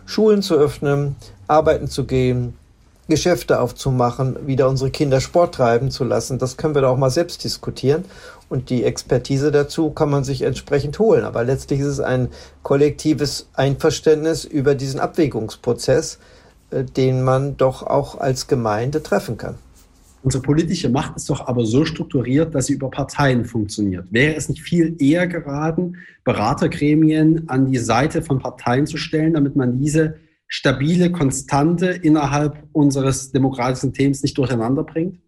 Schulen 0.06 0.42
zu 0.42 0.56
öffnen, 0.56 1.16
arbeiten 1.48 1.88
zu 1.88 2.06
gehen, 2.06 2.56
Geschäfte 3.10 3.60
aufzumachen, 3.60 4.48
wieder 4.48 4.70
unsere 4.70 4.90
Kinder 4.90 5.20
Sport 5.20 5.56
treiben 5.56 5.92
zu 5.92 6.06
lassen. 6.06 6.40
Das 6.40 6.56
können 6.56 6.74
wir 6.74 6.82
da 6.82 6.90
auch 6.90 6.98
mal 6.98 7.10
selbst 7.10 7.44
diskutieren. 7.44 8.06
Und 8.50 8.70
die 8.70 8.84
Expertise 8.84 9.52
dazu 9.52 9.90
kann 9.90 10.10
man 10.10 10.24
sich 10.24 10.44
entsprechend 10.44 11.00
holen. 11.00 11.26
Aber 11.26 11.44
letztlich 11.44 11.80
ist 11.82 11.88
es 11.88 12.00
ein 12.00 12.30
kollektives 12.62 13.48
Einverständnis 13.54 14.46
über 14.46 14.76
diesen 14.76 15.00
Abwägungsprozess, 15.00 16.20
den 16.96 17.24
man 17.24 17.58
doch 17.58 17.84
auch 17.84 18.20
als 18.20 18.48
Gemeinde 18.48 19.04
treffen 19.04 19.38
kann. 19.38 19.56
Unsere 20.24 20.42
politische 20.42 20.90
Macht 20.90 21.18
ist 21.18 21.30
doch 21.30 21.48
aber 21.48 21.66
so 21.66 21.84
strukturiert, 21.84 22.56
dass 22.56 22.68
sie 22.68 22.74
über 22.74 22.90
Parteien 22.90 23.44
funktioniert. 23.44 24.06
Wäre 24.10 24.36
es 24.36 24.48
nicht 24.48 24.62
viel 24.62 24.96
eher 25.00 25.28
geraten, 25.28 25.98
Beratergremien 26.24 27.50
an 27.50 27.70
die 27.70 27.78
Seite 27.78 28.22
von 28.22 28.40
Parteien 28.40 28.88
zu 28.88 28.96
stellen, 28.96 29.34
damit 29.34 29.58
man 29.58 29.80
diese 29.80 30.16
stabile 30.48 31.12
Konstante 31.12 31.88
innerhalb 31.88 32.58
unseres 32.72 33.32
demokratischen 33.32 33.92
Themas 33.92 34.24
nicht 34.24 34.38
durcheinander 34.38 34.84
bringt? 34.84 35.20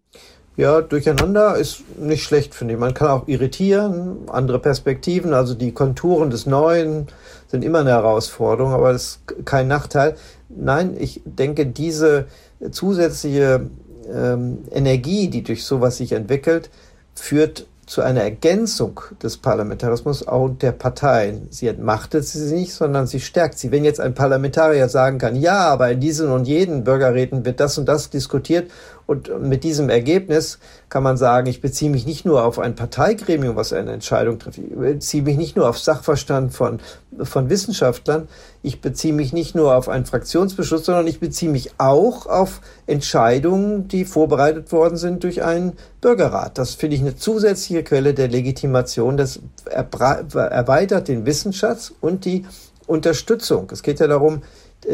Ja, 0.56 0.80
durcheinander 0.80 1.56
ist 1.56 1.82
nicht 1.98 2.22
schlecht, 2.22 2.54
finde 2.54 2.74
ich. 2.74 2.80
Man 2.80 2.94
kann 2.94 3.08
auch 3.08 3.28
irritieren, 3.28 4.16
andere 4.28 4.58
Perspektiven, 4.58 5.34
also 5.34 5.54
die 5.54 5.72
Konturen 5.72 6.30
des 6.30 6.46
Neuen 6.46 7.08
sind 7.48 7.62
immer 7.62 7.80
eine 7.80 7.90
Herausforderung, 7.90 8.72
aber 8.72 8.92
das 8.92 9.20
ist 9.26 9.44
kein 9.44 9.68
Nachteil. 9.68 10.16
Nein, 10.48 10.96
ich 10.98 11.22
denke, 11.24 11.66
diese 11.66 12.26
zusätzliche 12.70 13.68
ähm, 14.12 14.58
Energie, 14.70 15.28
die 15.28 15.42
durch 15.42 15.64
sowas 15.64 15.96
sich 15.96 16.12
entwickelt, 16.12 16.70
führt 17.14 17.66
zu 17.86 18.02
einer 18.02 18.22
Ergänzung 18.22 19.00
des 19.22 19.36
Parlamentarismus 19.36 20.26
auch 20.26 20.48
der 20.48 20.72
Parteien. 20.72 21.46
Sie 21.50 21.68
entmachtet 21.68 22.26
sie 22.26 22.52
nicht, 22.52 22.74
sondern 22.74 23.06
sie 23.06 23.20
stärkt 23.20 23.58
sie. 23.58 23.70
Wenn 23.70 23.84
jetzt 23.84 24.00
ein 24.00 24.14
Parlamentarier 24.14 24.88
sagen 24.88 25.18
kann, 25.18 25.36
ja, 25.36 25.68
aber 25.68 25.92
in 25.92 26.00
diesen 26.00 26.28
und 26.30 26.48
jeden 26.48 26.82
Bürgerräten 26.82 27.44
wird 27.44 27.60
das 27.60 27.78
und 27.78 27.86
das 27.86 28.10
diskutiert 28.10 28.70
und 29.06 29.40
mit 29.40 29.62
diesem 29.62 29.88
Ergebnis 29.88 30.58
kann 30.88 31.02
man 31.02 31.16
sagen, 31.16 31.46
ich 31.46 31.60
beziehe 31.60 31.90
mich 31.90 32.06
nicht 32.06 32.24
nur 32.24 32.44
auf 32.44 32.58
ein 32.58 32.74
Parteigremium, 32.74 33.54
was 33.54 33.72
eine 33.72 33.92
Entscheidung 33.92 34.38
trifft, 34.38 34.58
ich 34.58 34.74
beziehe 34.74 35.22
mich 35.22 35.36
nicht 35.36 35.56
nur 35.56 35.68
auf 35.68 35.78
Sachverstand 35.78 36.52
von, 36.52 36.80
von 37.22 37.48
Wissenschaftlern, 37.48 38.28
ich 38.62 38.80
beziehe 38.80 39.14
mich 39.14 39.32
nicht 39.32 39.54
nur 39.54 39.76
auf 39.76 39.88
einen 39.88 40.06
Fraktionsbeschluss, 40.06 40.84
sondern 40.84 41.06
ich 41.06 41.20
beziehe 41.20 41.50
mich 41.50 41.70
auch 41.78 42.26
auf 42.26 42.60
Entscheidungen, 42.86 43.86
die 43.86 44.04
vorbereitet 44.04 44.72
worden 44.72 44.96
sind 44.96 45.22
durch 45.22 45.44
einen 45.44 45.74
Bürgerrat. 46.00 46.58
Das 46.58 46.74
finde 46.74 46.96
ich 46.96 47.02
eine 47.02 47.16
zusätzliche 47.16 47.84
Quelle 47.84 48.12
der 48.12 48.26
Legitimation. 48.26 49.16
Das 49.16 49.38
erweitert 49.64 51.06
den 51.06 51.26
Wissensschatz 51.26 51.92
und 52.00 52.24
die 52.24 52.44
Unterstützung. 52.86 53.68
Es 53.72 53.82
geht 53.82 54.00
ja 54.00 54.06
darum, 54.06 54.42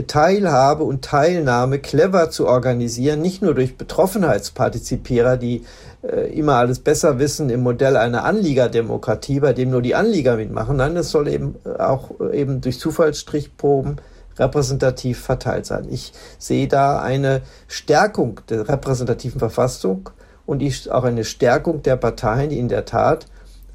Teilhabe 0.06 0.84
und 0.84 1.04
Teilnahme 1.04 1.78
clever 1.78 2.30
zu 2.30 2.46
organisieren, 2.46 3.20
nicht 3.20 3.42
nur 3.42 3.54
durch 3.54 3.76
Betroffenheitspartizipierer, 3.76 5.37
die 5.37 5.64
äh, 6.02 6.32
immer 6.32 6.54
alles 6.54 6.78
besser 6.78 7.18
wissen 7.18 7.50
im 7.50 7.61
Modell 7.61 7.96
einer 7.96 8.25
Anliegerdemokratie, 8.25 9.40
bei 9.40 9.52
dem 9.52 9.70
nur 9.70 9.82
die 9.82 9.94
Anlieger 9.94 10.37
mitmachen. 10.37 10.76
Nein, 10.76 10.96
es 10.96 11.11
soll 11.11 11.28
eben 11.28 11.56
auch 11.78 12.11
äh, 12.20 12.40
eben 12.40 12.61
durch 12.61 12.78
Zufallsstrichproben 12.78 13.96
repräsentativ 14.38 15.20
verteilt 15.20 15.66
sein. 15.66 15.87
Ich 15.90 16.12
sehe 16.38 16.68
da 16.68 17.00
eine 17.00 17.42
Stärkung 17.68 18.40
der 18.49 18.68
repräsentativen 18.68 19.38
Verfassung 19.38 20.08
und 20.46 20.62
auch 20.90 21.04
eine 21.04 21.25
Stärkung 21.25 21.82
der 21.82 21.96
Parteien, 21.96 22.50
die 22.50 22.58
in 22.58 22.68
der 22.68 22.84
Tat 22.84 23.26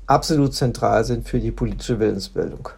absolut 0.07 0.55
zentral 0.55 1.05
sind 1.05 1.27
für 1.27 1.39
die 1.39 1.51
politische 1.51 1.99
Willensbildung. 1.99 2.69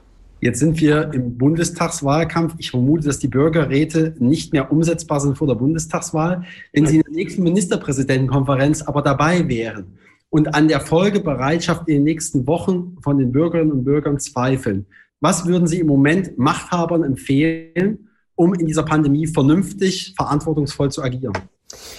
Jetzt 0.41 0.60
sind 0.60 0.79
wir 0.79 1.13
im 1.13 1.38
Bundestagswahlkampf. 1.38 2.55
Ich 2.58 2.72
vermute, 2.72 3.08
dass 3.08 3.19
die 3.19 3.27
Bürgerräte 3.27 4.15
nicht 4.19 4.53
mehr 4.53 4.72
umsetzbar 4.72 5.19
sind 5.19 5.38
vor 5.38 5.48
der 5.48 5.55
Bundestagswahl. 5.55 6.43
Wenn 6.72 6.86
Sie 6.86 6.98
in 6.98 7.01
der 7.01 7.13
nächsten 7.13 7.43
Ministerpräsidentenkonferenz 7.43 8.81
aber 8.81 9.01
dabei 9.01 9.48
wären 9.50 9.98
und 10.29 10.55
an 10.55 10.69
der 10.69 10.79
Folgebereitschaft 10.79 11.88
in 11.88 11.96
den 11.96 12.03
nächsten 12.03 12.48
Wochen 12.48 12.98
von 13.01 13.17
den 13.17 13.31
Bürgerinnen 13.31 13.72
und 13.72 13.84
Bürgern 13.84 14.19
zweifeln, 14.19 14.86
was 15.19 15.46
würden 15.46 15.67
Sie 15.67 15.79
im 15.79 15.88
Moment 15.88 16.38
Machthabern 16.38 17.03
empfehlen, 17.03 18.10
um 18.36 18.53
in 18.53 18.65
dieser 18.65 18.84
Pandemie 18.84 19.27
vernünftig, 19.27 20.13
verantwortungsvoll 20.15 20.89
zu 20.89 21.03
agieren? 21.03 21.34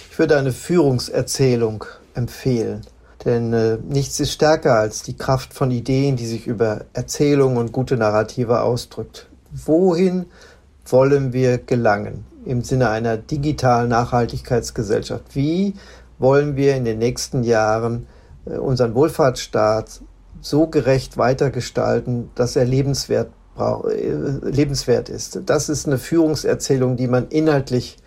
Ich 0.09 0.17
würde 0.17 0.37
eine 0.37 0.51
Führungserzählung 0.51 1.85
empfehlen. 2.15 2.81
Denn 3.25 3.53
äh, 3.53 3.77
nichts 3.87 4.19
ist 4.19 4.31
stärker 4.31 4.75
als 4.75 5.03
die 5.03 5.15
Kraft 5.15 5.53
von 5.53 5.69
Ideen, 5.69 6.15
die 6.15 6.25
sich 6.25 6.47
über 6.47 6.85
Erzählung 6.93 7.57
und 7.57 7.71
gute 7.71 7.97
Narrative 7.97 8.61
ausdrückt. 8.61 9.27
Wohin 9.51 10.25
wollen 10.85 11.33
wir 11.33 11.59
gelangen 11.59 12.25
im 12.45 12.63
Sinne 12.63 12.89
einer 12.89 13.17
digitalen 13.17 13.89
Nachhaltigkeitsgesellschaft? 13.89 15.35
Wie 15.35 15.75
wollen 16.17 16.55
wir 16.55 16.75
in 16.75 16.85
den 16.85 16.97
nächsten 16.97 17.43
Jahren 17.43 18.07
äh, 18.45 18.57
unseren 18.57 18.95
Wohlfahrtsstaat 18.95 20.01
so 20.41 20.67
gerecht 20.67 21.17
weitergestalten, 21.17 22.31
dass 22.33 22.55
er 22.55 22.65
lebenswert, 22.65 23.29
äh, 23.59 24.09
lebenswert 24.49 25.09
ist? 25.09 25.41
Das 25.45 25.69
ist 25.69 25.85
eine 25.85 25.99
Führungserzählung, 25.99 26.97
die 26.97 27.07
man 27.07 27.27
inhaltlich 27.27 27.97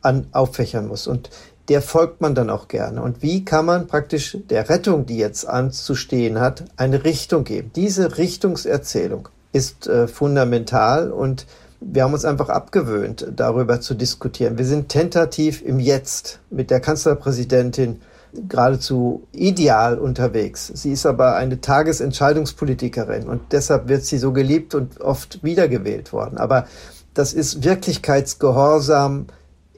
an, 0.00 0.26
auffächern 0.32 0.88
muss. 0.88 1.06
Und 1.06 1.30
der 1.68 1.82
folgt 1.82 2.20
man 2.20 2.34
dann 2.34 2.50
auch 2.50 2.68
gerne. 2.68 3.02
Und 3.02 3.22
wie 3.22 3.44
kann 3.44 3.66
man 3.66 3.86
praktisch 3.86 4.36
der 4.50 4.68
Rettung, 4.68 5.06
die 5.06 5.18
jetzt 5.18 5.46
anzustehen 5.46 6.40
hat, 6.40 6.64
eine 6.76 7.04
Richtung 7.04 7.44
geben? 7.44 7.70
Diese 7.74 8.18
Richtungserzählung 8.18 9.28
ist 9.52 9.86
äh, 9.86 10.08
fundamental 10.08 11.12
und 11.12 11.46
wir 11.80 12.04
haben 12.04 12.12
uns 12.12 12.24
einfach 12.24 12.48
abgewöhnt, 12.48 13.26
darüber 13.34 13.80
zu 13.80 13.94
diskutieren. 13.94 14.56
Wir 14.56 14.64
sind 14.64 14.88
tentativ 14.88 15.62
im 15.62 15.80
Jetzt 15.80 16.40
mit 16.50 16.70
der 16.70 16.80
Kanzlerpräsidentin 16.80 18.00
geradezu 18.48 19.26
ideal 19.32 19.98
unterwegs. 19.98 20.68
Sie 20.74 20.92
ist 20.92 21.06
aber 21.06 21.36
eine 21.36 21.60
Tagesentscheidungspolitikerin 21.60 23.28
und 23.28 23.40
deshalb 23.52 23.88
wird 23.88 24.04
sie 24.04 24.18
so 24.18 24.32
geliebt 24.32 24.74
und 24.74 25.00
oft 25.00 25.42
wiedergewählt 25.42 26.12
worden. 26.12 26.38
Aber 26.38 26.66
das 27.14 27.34
ist 27.34 27.62
Wirklichkeitsgehorsam 27.62 29.26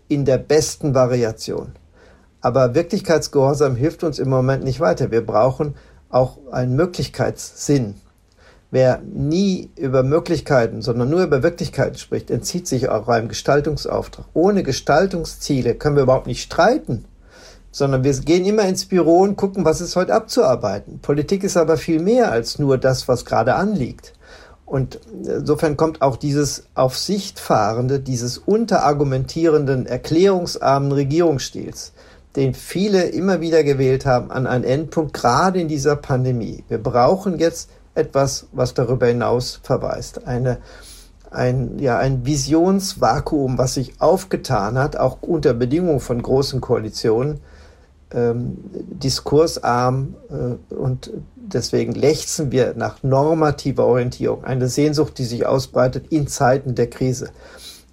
in 0.09 0.25
der 0.25 0.39
besten 0.39 0.95
Variation. 0.95 1.73
Aber 2.41 2.75
Wirklichkeitsgehorsam 2.75 3.75
hilft 3.75 4.05
uns 4.05 4.19
im 4.19 4.29
Moment 4.29 4.65
nicht 4.65 4.81
weiter. 4.81 5.11
Wir 5.11 5.25
brauchen 5.25 5.75
auch 6.11 6.39
einen 6.53 6.77
Möglichkeitssinn. 6.77 7.95
Wer 8.71 9.01
nie 9.03 9.71
über 9.77 10.03
Möglichkeiten, 10.03 10.83
sondern 10.83 11.09
nur 11.09 11.23
über 11.23 11.43
Wirklichkeiten 11.43 11.97
spricht, 11.97 12.31
entzieht 12.31 12.67
sich 12.67 12.89
auch 12.89 13.09
einem 13.09 13.29
Gestaltungsauftrag. 13.29 14.27
Ohne 14.35 14.63
Gestaltungsziele 14.63 15.75
können 15.75 15.97
wir 15.97 16.03
überhaupt 16.03 16.27
nicht 16.27 16.43
streiten, 16.43 17.05
sondern 17.71 18.05
wir 18.05 18.13
gehen 18.13 18.45
immer 18.45 18.69
ins 18.69 18.85
Büro 18.85 19.21
und 19.21 19.37
gucken, 19.37 19.65
was 19.65 19.81
ist 19.81 19.97
heute 19.97 20.13
abzuarbeiten. 20.13 20.99
Politik 21.01 21.45
ist 21.45 21.57
aber 21.57 21.77
viel 21.77 22.01
mehr 22.01 22.31
als 22.31 22.59
nur 22.59 22.77
das, 22.77 23.09
was 23.09 23.25
gerade 23.25 23.55
anliegt. 23.55 24.13
Und 24.67 24.99
insofern 25.25 25.77
kommt 25.77 26.01
auch 26.01 26.17
dieses 26.17 26.65
auf 26.75 26.97
Sicht 26.97 27.39
fahrende, 27.39 28.01
dieses 28.01 28.39
unterargumentierenden, 28.39 29.87
erklärungsarmen 29.87 30.93
Regierungsstils, 30.93 31.93
den 32.35 32.55
viele 32.55 33.05
immer 33.05 33.41
wieder 33.41 33.63
gewählt 33.63 34.07
haben, 34.07 34.31
an 34.31 34.47
einen 34.47 34.65
Endpunkt, 34.65 35.13
gerade 35.13 35.61
in 35.61 35.69
dieser 35.69 35.97
Pandemie. 35.97 36.65
Wir 36.69 36.79
brauchen 36.79 37.39
jetzt 37.39 37.69
etwas, 37.95 38.47
was 38.53 38.75
darüber 38.75 39.07
hinaus 39.07 39.61
verweist. 39.63 40.27
Eine, 40.27 40.59
ein, 41.31 41.79
ja, 41.79 41.99
ein 41.99 42.25
Visionsvakuum, 42.25 43.59
was 43.59 43.75
sich 43.75 44.01
aufgetan 44.01 44.79
hat, 44.79 44.97
auch 44.97 45.19
unter 45.21 45.53
Bedingungen 45.53 46.01
von 46.01 46.23
großen 46.23 46.61
Koalitionen, 46.61 47.41
ähm, 48.15 48.57
diskursarm 48.73 50.15
äh, 50.31 50.75
und 50.75 51.11
deswegen 51.37 51.93
lechzen 51.93 52.53
wir 52.53 52.75
nach 52.77 53.03
normativer 53.03 53.87
Orientierung, 53.87 54.45
eine 54.45 54.69
Sehnsucht, 54.69 55.19
die 55.19 55.25
sich 55.25 55.47
ausbreitet 55.47 56.07
in 56.11 56.27
Zeiten 56.27 56.75
der 56.75 56.89
Krise. 56.89 57.31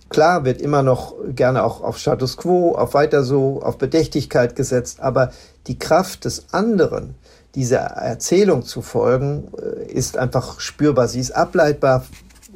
Klar 0.10 0.44
wird 0.44 0.62
immer 0.62 0.84
noch 0.84 1.16
gerne 1.36 1.64
auch 1.64 1.82
auf 1.82 1.98
Status 1.98 2.36
quo, 2.38 2.74
auf 2.74 2.94
weiter 2.94 3.24
so, 3.24 3.62
auf 3.62 3.78
Bedächtigkeit 3.78 4.56
gesetzt, 4.56 5.00
aber 5.00 5.32
die 5.68 5.80
Kraft 5.80 6.26
des 6.26 6.54
anderen, 6.54 7.16
dieser 7.56 7.80
Erzählung 7.80 8.64
zu 8.64 8.82
folgen, 8.82 9.48
äh, 9.58 9.92
ist 9.92 10.18
einfach 10.18 10.60
spürbar. 10.60 11.08
Sie 11.08 11.20
ist 11.20 11.32
ableitbar, 11.32 12.06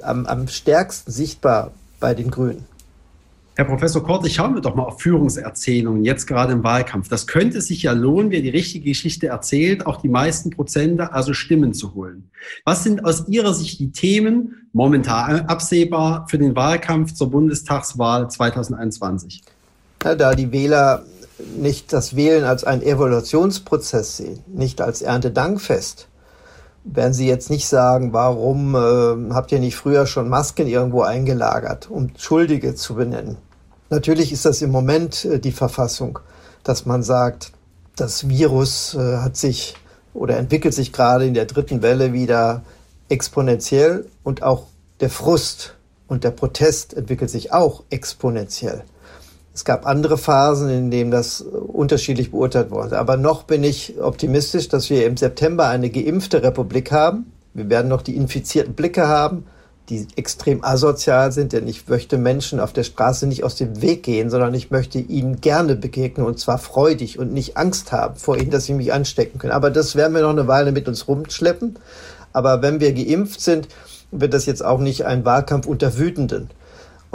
am, 0.01 0.25
am 0.25 0.47
stärksten 0.47 1.11
sichtbar 1.11 1.71
bei 1.99 2.13
den 2.13 2.31
Grünen. 2.31 2.65
Herr 3.57 3.63
Professor 3.63 4.03
Korte, 4.03 4.29
schauen 4.29 4.53
wir 4.53 4.61
doch 4.61 4.75
mal 4.75 4.83
auf 4.83 4.99
Führungserzählungen, 4.99 6.03
jetzt 6.03 6.27
gerade 6.27 6.51
im 6.51 6.65
Wahlkampf. 6.65 7.07
Das 7.07 7.25
könnte 7.25 7.61
sich 7.61 7.83
ja 7.83 7.93
lohnen, 7.93 8.29
wer 8.29 8.41
die 8.41 8.49
richtige 8.49 8.89
Geschichte 8.89 9.27
erzählt, 9.27 9.85
auch 9.85 10.01
die 10.01 10.09
meisten 10.09 10.49
Prozente, 10.49 11.13
also 11.13 11.33
Stimmen 11.33 11.73
zu 11.73 11.95
holen. 11.95 12.29
Was 12.65 12.83
sind 12.83 13.05
aus 13.05 13.29
Ihrer 13.29 13.53
Sicht 13.53 13.79
die 13.79 13.93
Themen, 13.93 14.67
momentan 14.73 15.45
absehbar, 15.45 16.27
für 16.27 16.37
den 16.37 16.53
Wahlkampf 16.57 17.13
zur 17.13 17.31
Bundestagswahl 17.31 18.29
2021? 18.29 19.41
Ja, 20.03 20.15
da 20.15 20.35
die 20.35 20.51
Wähler 20.51 21.05
nicht 21.57 21.93
das 21.93 22.17
Wählen 22.17 22.43
als 22.43 22.65
einen 22.65 22.81
Evaluationsprozess 22.81 24.17
sehen, 24.17 24.39
nicht 24.53 24.81
als 24.81 25.01
Erntedankfest, 25.01 26.09
werden 26.85 27.13
Sie 27.13 27.27
jetzt 27.27 27.49
nicht 27.49 27.67
sagen, 27.67 28.13
warum 28.13 28.75
äh, 28.75 29.33
habt 29.33 29.51
ihr 29.51 29.59
nicht 29.59 29.75
früher 29.75 30.05
schon 30.05 30.29
Masken 30.29 30.67
irgendwo 30.67 31.01
eingelagert, 31.01 31.89
um 31.89 32.11
Schuldige 32.17 32.75
zu 32.75 32.95
benennen? 32.95 33.37
Natürlich 33.89 34.31
ist 34.31 34.45
das 34.45 34.61
im 34.61 34.71
Moment 34.71 35.25
äh, 35.25 35.39
die 35.39 35.51
Verfassung, 35.51 36.19
dass 36.63 36.85
man 36.85 37.03
sagt, 37.03 37.51
das 37.95 38.29
Virus 38.29 38.93
äh, 38.93 39.17
hat 39.17 39.35
sich 39.35 39.75
oder 40.13 40.37
entwickelt 40.37 40.73
sich 40.73 40.93
gerade 40.93 41.25
in 41.25 41.33
der 41.33 41.45
dritten 41.45 41.81
Welle 41.81 42.13
wieder 42.13 42.63
exponentiell 43.09 44.05
und 44.23 44.43
auch 44.43 44.63
der 44.99 45.09
Frust 45.09 45.75
und 46.07 46.23
der 46.23 46.31
Protest 46.31 46.93
entwickelt 46.93 47.29
sich 47.29 47.51
auch 47.51 47.83
exponentiell. 47.89 48.83
Es 49.55 49.63
gab 49.63 49.87
andere 49.87 50.17
Phasen, 50.17 50.69
in 50.69 50.91
denen 50.91 51.11
das 51.11 51.39
unterschiedlich 51.39 52.31
beurteilt 52.31 52.71
wurde. 52.71 52.99
Aber 52.99 53.15
noch 53.15 53.43
bin 53.43 53.63
ich 53.63 53.95
optimistisch, 54.01 54.67
dass 54.67 54.89
wir 54.89 55.05
im 55.05 55.15
September 55.15 55.69
eine 55.69 55.89
geimpfte 55.89 56.43
Republik 56.43 56.91
haben. 56.91 57.31
Wir 57.53 57.69
werden 57.69 57.87
noch 57.87 58.01
die 58.01 58.17
infizierten 58.17 58.73
Blicke 58.73 59.07
haben, 59.07 59.45
die 59.87 60.07
extrem 60.17 60.61
asozial 60.61 61.31
sind, 61.31 61.53
denn 61.53 61.69
ich 61.69 61.87
möchte 61.87 62.17
Menschen 62.17 62.59
auf 62.59 62.73
der 62.73 62.83
Straße 62.83 63.27
nicht 63.27 63.45
aus 63.45 63.55
dem 63.55 63.81
Weg 63.81 64.03
gehen, 64.03 64.29
sondern 64.29 64.53
ich 64.53 64.71
möchte 64.71 64.99
ihnen 64.99 65.39
gerne 65.39 65.77
begegnen 65.77 66.27
und 66.27 66.37
zwar 66.37 66.57
freudig 66.57 67.17
und 67.17 67.31
nicht 67.31 67.55
Angst 67.55 67.93
haben 67.93 68.17
vor 68.17 68.35
ihnen, 68.35 68.51
dass 68.51 68.65
sie 68.65 68.73
mich 68.73 68.91
anstecken 68.91 69.39
können. 69.39 69.53
Aber 69.53 69.69
das 69.69 69.95
werden 69.95 70.13
wir 70.13 70.21
noch 70.21 70.31
eine 70.31 70.49
Weile 70.49 70.73
mit 70.73 70.89
uns 70.89 71.07
rumschleppen. 71.07 71.79
Aber 72.33 72.61
wenn 72.61 72.81
wir 72.81 72.91
geimpft 72.91 73.39
sind, 73.39 73.69
wird 74.11 74.33
das 74.33 74.47
jetzt 74.47 74.65
auch 74.65 74.79
nicht 74.79 75.05
ein 75.05 75.23
Wahlkampf 75.23 75.65
unter 75.65 75.97
Wütenden. 75.97 76.49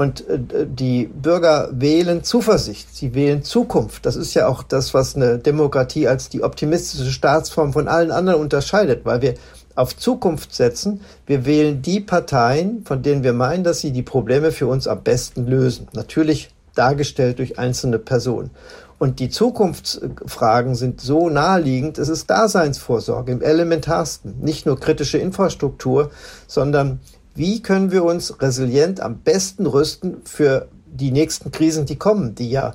Und 0.00 0.26
äh, 0.30 0.66
die 0.66 1.04
Bürger 1.04 1.68
wählen 1.72 2.24
Zuversicht, 2.24 2.96
sie 2.96 3.14
wählen 3.14 3.42
Zukunft. 3.42 4.06
Das 4.06 4.16
ist 4.16 4.32
ja 4.32 4.48
auch 4.48 4.62
das, 4.62 4.94
was 4.94 5.14
eine 5.14 5.38
Demokratie 5.38 6.08
als 6.08 6.30
die 6.30 6.42
optimistische 6.42 7.10
Staatsform 7.10 7.74
von 7.74 7.86
allen 7.86 8.10
anderen 8.10 8.40
unterscheidet, 8.40 9.04
weil 9.04 9.20
wir 9.20 9.34
auf 9.74 9.94
Zukunft 9.94 10.54
setzen. 10.54 11.02
Wir 11.26 11.44
wählen 11.44 11.82
die 11.82 12.00
Parteien, 12.00 12.82
von 12.86 13.02
denen 13.02 13.24
wir 13.24 13.34
meinen, 13.34 13.62
dass 13.62 13.80
sie 13.80 13.92
die 13.92 14.02
Probleme 14.02 14.52
für 14.52 14.68
uns 14.68 14.88
am 14.88 15.02
besten 15.02 15.46
lösen. 15.46 15.86
Natürlich 15.92 16.48
dargestellt 16.74 17.38
durch 17.38 17.58
einzelne 17.58 17.98
Personen. 17.98 18.52
Und 18.98 19.20
die 19.20 19.28
Zukunftsfragen 19.28 20.76
sind 20.76 21.02
so 21.02 21.28
naheliegend, 21.28 21.98
es 21.98 22.08
ist 22.08 22.30
Daseinsvorsorge 22.30 23.32
im 23.32 23.42
elementarsten. 23.42 24.36
Nicht 24.40 24.64
nur 24.64 24.80
kritische 24.80 25.18
Infrastruktur, 25.18 26.10
sondern 26.46 27.00
wie 27.34 27.62
können 27.62 27.92
wir 27.92 28.04
uns 28.04 28.40
resilient 28.40 29.00
am 29.00 29.18
besten 29.18 29.66
rüsten 29.66 30.18
für 30.24 30.68
die 30.86 31.12
nächsten 31.12 31.52
Krisen, 31.52 31.86
die 31.86 31.96
kommen, 31.96 32.34
die 32.34 32.50
ja 32.50 32.74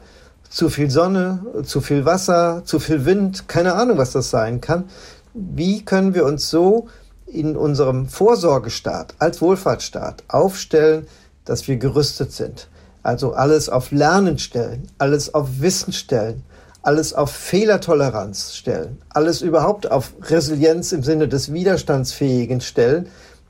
zu 0.49 0.69
viel 0.69 0.89
Sonne, 0.89 1.45
zu 1.65 1.81
viel 1.81 2.05
Wasser, 2.05 2.61
zu 2.65 2.79
viel 2.79 3.05
Wind, 3.05 3.47
keine 3.47 3.73
Ahnung, 3.73 3.97
was 3.97 4.11
das 4.11 4.29
sein 4.29 4.61
kann, 4.61 4.85
wie 5.33 5.83
können 5.83 6.15
wir 6.15 6.25
uns 6.25 6.49
so 6.49 6.87
in 7.25 7.57
unserem 7.57 8.07
Vorsorgestaat 8.07 9.15
als 9.19 9.41
Wohlfahrtsstaat 9.41 10.23
aufstellen, 10.29 11.07
dass 11.43 11.67
wir 11.67 11.77
gerüstet 11.77 12.31
sind. 12.31 12.69
Also 13.03 13.33
alles 13.33 13.69
auf 13.69 13.91
Lernen 13.91 14.39
stellen, 14.39 14.87
alles 14.97 15.33
auf 15.33 15.59
Wissen 15.59 15.93
stellen, 15.93 16.43
alles 16.81 17.13
auf 17.13 17.31
Fehlertoleranz 17.31 18.55
stellen, 18.55 18.99
alles 19.09 19.41
überhaupt 19.41 19.91
auf 19.91 20.13
Resilienz 20.21 20.91
im 20.91 21.03
Sinne 21.03 21.27
des 21.27 21.51
Widerstandsfähigen 21.51 22.61
stellen. 22.61 23.07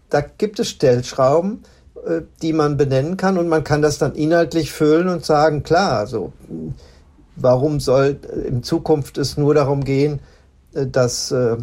Da 0.10 0.22
gibt 0.22 0.60
es 0.60 0.70
Stellschrauben, 0.70 1.63
äh, 2.06 2.22
die 2.41 2.54
man 2.54 2.78
benennen 2.78 3.18
kann 3.18 3.38
und 3.38 3.48
man 3.48 3.63
kann 3.63 3.82
das 3.82 3.98
dann 3.98 4.13
inhaltlich 4.15 4.72
füllen 4.72 5.08
und 5.08 5.26
sagen, 5.26 5.63
klar, 5.63 6.00
also 6.00 6.34
warum 7.36 7.80
soll 7.80 8.20
in 8.48 8.63
Zukunft 8.63 9.18
es 9.18 9.38
nur 9.38 9.54
darum 9.54 9.84
gehen, 9.84 10.20
äh, 10.74 10.88
dass 10.88 11.32
äh, 11.32 11.58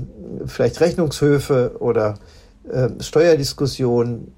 vielleicht 0.47 0.81
Rechnungshöfe 0.81 1.77
oder 1.79 2.19
äh, 2.71 2.89
Steuerdiskussionen 3.01 4.33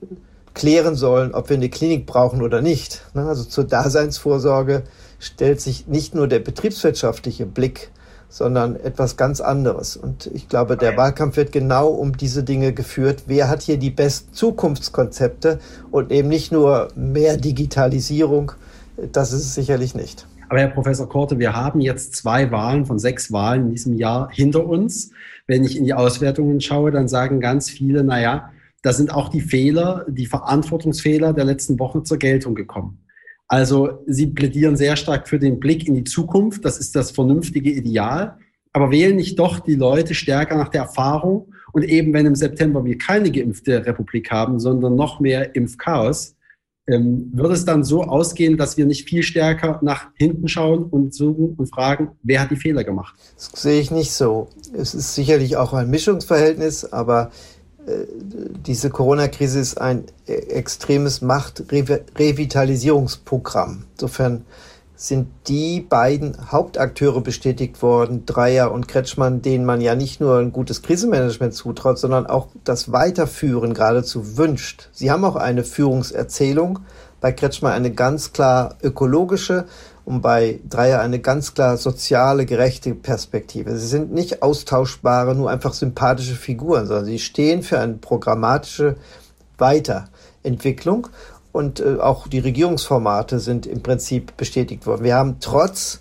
klären 0.54 0.94
sollen, 0.94 1.34
ob 1.34 1.48
wir 1.50 1.56
eine 1.56 1.68
Klinik 1.68 2.06
brauchen 2.06 2.40
oder 2.40 2.62
nicht. 2.62 3.02
Ne? 3.14 3.26
Also 3.26 3.44
zur 3.44 3.64
Daseinsvorsorge 3.64 4.84
stellt 5.18 5.60
sich 5.60 5.88
nicht 5.88 6.14
nur 6.14 6.28
der 6.28 6.38
betriebswirtschaftliche 6.38 7.44
Blick, 7.44 7.90
sondern 8.34 8.74
etwas 8.74 9.16
ganz 9.16 9.40
anderes. 9.40 9.96
Und 9.96 10.28
ich 10.34 10.48
glaube, 10.48 10.76
der 10.76 10.96
Wahlkampf 10.96 11.36
wird 11.36 11.52
genau 11.52 11.90
um 11.90 12.16
diese 12.16 12.42
Dinge 12.42 12.72
geführt. 12.72 13.22
Wer 13.28 13.48
hat 13.48 13.62
hier 13.62 13.76
die 13.76 13.90
besten 13.90 14.34
Zukunftskonzepte 14.34 15.60
und 15.92 16.10
eben 16.10 16.30
nicht 16.30 16.50
nur 16.50 16.88
mehr 16.96 17.36
Digitalisierung? 17.36 18.50
Das 19.12 19.32
ist 19.32 19.42
es 19.42 19.54
sicherlich 19.54 19.94
nicht. 19.94 20.26
Aber 20.48 20.58
Herr 20.58 20.66
Professor 20.66 21.08
Korte, 21.08 21.38
wir 21.38 21.54
haben 21.54 21.80
jetzt 21.80 22.16
zwei 22.16 22.50
Wahlen 22.50 22.86
von 22.86 22.98
sechs 22.98 23.30
Wahlen 23.30 23.66
in 23.66 23.70
diesem 23.70 23.94
Jahr 23.94 24.28
hinter 24.32 24.66
uns. 24.66 25.12
Wenn 25.46 25.62
ich 25.62 25.76
in 25.76 25.84
die 25.84 25.94
Auswertungen 25.94 26.60
schaue, 26.60 26.90
dann 26.90 27.06
sagen 27.06 27.38
ganz 27.38 27.70
viele, 27.70 28.02
naja, 28.02 28.50
da 28.82 28.92
sind 28.92 29.14
auch 29.14 29.28
die 29.28 29.42
Fehler, 29.42 30.04
die 30.08 30.26
Verantwortungsfehler 30.26 31.34
der 31.34 31.44
letzten 31.44 31.78
Wochen 31.78 32.04
zur 32.04 32.18
Geltung 32.18 32.56
gekommen. 32.56 32.98
Also 33.48 34.02
Sie 34.06 34.28
plädieren 34.28 34.76
sehr 34.76 34.96
stark 34.96 35.28
für 35.28 35.38
den 35.38 35.60
Blick 35.60 35.86
in 35.86 35.94
die 35.94 36.04
Zukunft. 36.04 36.64
Das 36.64 36.78
ist 36.78 36.96
das 36.96 37.10
vernünftige 37.10 37.70
Ideal. 37.70 38.38
Aber 38.72 38.90
wählen 38.90 39.16
nicht 39.16 39.38
doch 39.38 39.60
die 39.60 39.76
Leute 39.76 40.14
stärker 40.14 40.56
nach 40.56 40.68
der 40.68 40.82
Erfahrung 40.82 41.52
und 41.72 41.82
eben, 41.82 42.12
wenn 42.12 42.26
im 42.26 42.34
September 42.34 42.84
wir 42.84 42.98
keine 42.98 43.30
geimpfte 43.30 43.84
Republik 43.84 44.30
haben, 44.30 44.58
sondern 44.58 44.94
noch 44.94 45.20
mehr 45.20 45.54
Impfchaos, 45.54 46.36
ähm, 46.86 47.30
wird 47.32 47.52
es 47.52 47.64
dann 47.64 47.82
so 47.82 48.02
ausgehen, 48.02 48.56
dass 48.56 48.76
wir 48.76 48.84
nicht 48.84 49.08
viel 49.08 49.22
stärker 49.22 49.80
nach 49.82 50.08
hinten 50.14 50.48
schauen 50.48 50.84
und 50.84 51.14
suchen 51.14 51.54
und 51.56 51.66
fragen, 51.66 52.12
wer 52.22 52.40
hat 52.40 52.50
die 52.50 52.56
Fehler 52.56 52.84
gemacht? 52.84 53.14
Das 53.36 53.62
sehe 53.62 53.80
ich 53.80 53.90
nicht 53.90 54.12
so. 54.12 54.50
Es 54.72 54.94
ist 54.94 55.14
sicherlich 55.14 55.56
auch 55.56 55.72
ein 55.72 55.88
Mischungsverhältnis, 55.88 56.84
aber 56.84 57.30
diese 58.66 58.90
Corona-Krise 58.90 59.60
ist 59.60 59.80
ein 59.80 60.04
e-, 60.26 60.32
extremes 60.32 61.20
Machtrevitalisierungsprogramm. 61.20 63.84
Insofern 63.92 64.44
sind 64.96 65.28
die 65.48 65.80
beiden 65.80 66.52
Hauptakteure 66.52 67.20
bestätigt 67.20 67.82
worden, 67.82 68.26
Dreier 68.26 68.70
und 68.72 68.88
Kretschmann, 68.88 69.42
denen 69.42 69.64
man 69.64 69.80
ja 69.80 69.96
nicht 69.96 70.20
nur 70.20 70.38
ein 70.38 70.52
gutes 70.52 70.82
Krisenmanagement 70.82 71.52
zutraut, 71.52 71.98
sondern 71.98 72.26
auch 72.26 72.46
das 72.62 72.92
Weiterführen 72.92 73.74
geradezu 73.74 74.38
wünscht. 74.38 74.88
Sie 74.92 75.10
haben 75.10 75.24
auch 75.24 75.34
eine 75.36 75.64
Führungserzählung, 75.64 76.78
bei 77.20 77.32
Kretschmann 77.32 77.72
eine 77.72 77.90
ganz 77.90 78.32
klar 78.32 78.76
ökologische 78.82 79.64
und 80.04 80.20
bei 80.20 80.60
Dreier 80.68 81.00
eine 81.00 81.18
ganz 81.18 81.54
klar 81.54 81.76
soziale, 81.76 82.46
gerechte 82.46 82.94
Perspektive. 82.94 83.76
Sie 83.76 83.86
sind 83.86 84.12
nicht 84.12 84.42
austauschbare, 84.42 85.34
nur 85.34 85.50
einfach 85.50 85.72
sympathische 85.72 86.34
Figuren, 86.34 86.86
sondern 86.86 87.06
sie 87.06 87.18
stehen 87.18 87.62
für 87.62 87.78
eine 87.78 87.94
programmatische 87.94 88.96
Weiterentwicklung 89.56 91.08
und 91.52 91.80
äh, 91.80 91.96
auch 92.00 92.28
die 92.28 92.40
Regierungsformate 92.40 93.38
sind 93.38 93.66
im 93.66 93.82
Prinzip 93.82 94.36
bestätigt 94.36 94.86
worden. 94.86 95.04
Wir 95.04 95.14
haben 95.14 95.36
trotz 95.40 96.00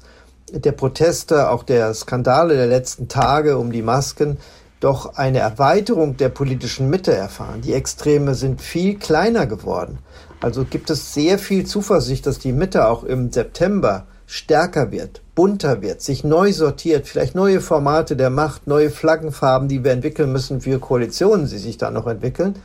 der 0.51 0.71
Proteste, 0.71 1.49
auch 1.49 1.63
der 1.63 1.93
Skandale 1.93 2.55
der 2.55 2.67
letzten 2.67 3.07
Tage 3.07 3.57
um 3.57 3.71
die 3.71 3.81
Masken, 3.81 4.37
doch 4.79 5.15
eine 5.15 5.39
Erweiterung 5.39 6.17
der 6.17 6.29
politischen 6.29 6.89
Mitte 6.89 7.15
erfahren. 7.15 7.61
Die 7.61 7.73
Extreme 7.73 8.35
sind 8.35 8.61
viel 8.61 8.99
kleiner 8.99 9.47
geworden. 9.47 9.99
Also 10.43 10.65
gibt 10.65 10.91
es 10.91 11.13
sehr 11.13 11.39
viel 11.39 11.65
Zuversicht, 11.65 12.27
dass 12.27 12.37
die 12.37 12.51
Mitte 12.51 12.87
auch 12.87 13.03
im 13.03 13.31
September 13.31 14.05
stärker 14.27 14.91
wird, 14.91 15.21
bunter 15.33 15.81
wird, 15.81 16.01
sich 16.01 16.23
neu 16.23 16.53
sortiert, 16.53 17.07
vielleicht 17.07 17.33
neue 17.33 17.61
Formate 17.61 18.15
der 18.15 18.29
Macht, 18.29 18.67
neue 18.67 18.91
Flaggenfarben, 18.91 19.67
die 19.67 19.83
wir 19.83 19.91
entwickeln 19.91 20.31
müssen 20.31 20.61
für 20.61 20.79
Koalitionen, 20.79 21.47
die 21.47 21.57
sich 21.57 21.77
da 21.77 21.89
noch 21.89 22.07
entwickeln 22.07 22.55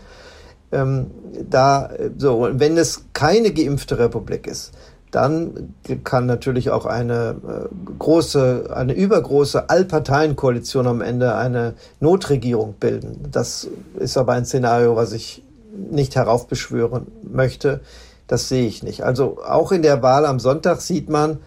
ähm, 0.73 1.11
da 1.49 1.91
so, 2.17 2.49
wenn 2.53 2.77
es 2.77 3.05
keine 3.13 3.53
geimpfte 3.53 3.99
Republik 3.99 4.47
ist, 4.47 4.73
dann 5.11 5.75
kann 6.05 6.27
natürlich 6.27 6.71
auch 6.71 6.85
eine 6.85 7.37
äh, 7.49 7.95
große, 7.99 8.69
eine 8.75 8.93
übergroße 8.93 9.71
Allparteienkoalition 9.71 10.87
am 10.87 11.01
Ende 11.01 11.35
eine 11.35 11.75
Notregierung 12.01 12.75
bilden. 12.79 13.29
Das 13.33 13.69
ist 13.99 14.19
aber 14.19 14.33
ein 14.33 14.45
Szenario, 14.45 14.97
was 14.97 15.13
ich 15.13 15.43
nicht 15.91 16.17
heraufbeschwören 16.17 17.07
möchte. 17.23 17.81
Das 18.27 18.49
sehe 18.49 18.67
ich 18.67 18.83
nicht. 18.83 19.03
Also 19.03 19.43
auch 19.43 19.73
in 19.73 19.83
der 19.83 20.03
Wahl 20.03 20.27
am 20.27 20.39
Sonntag 20.39 20.81
sieht 20.81 21.09
man 21.09 21.39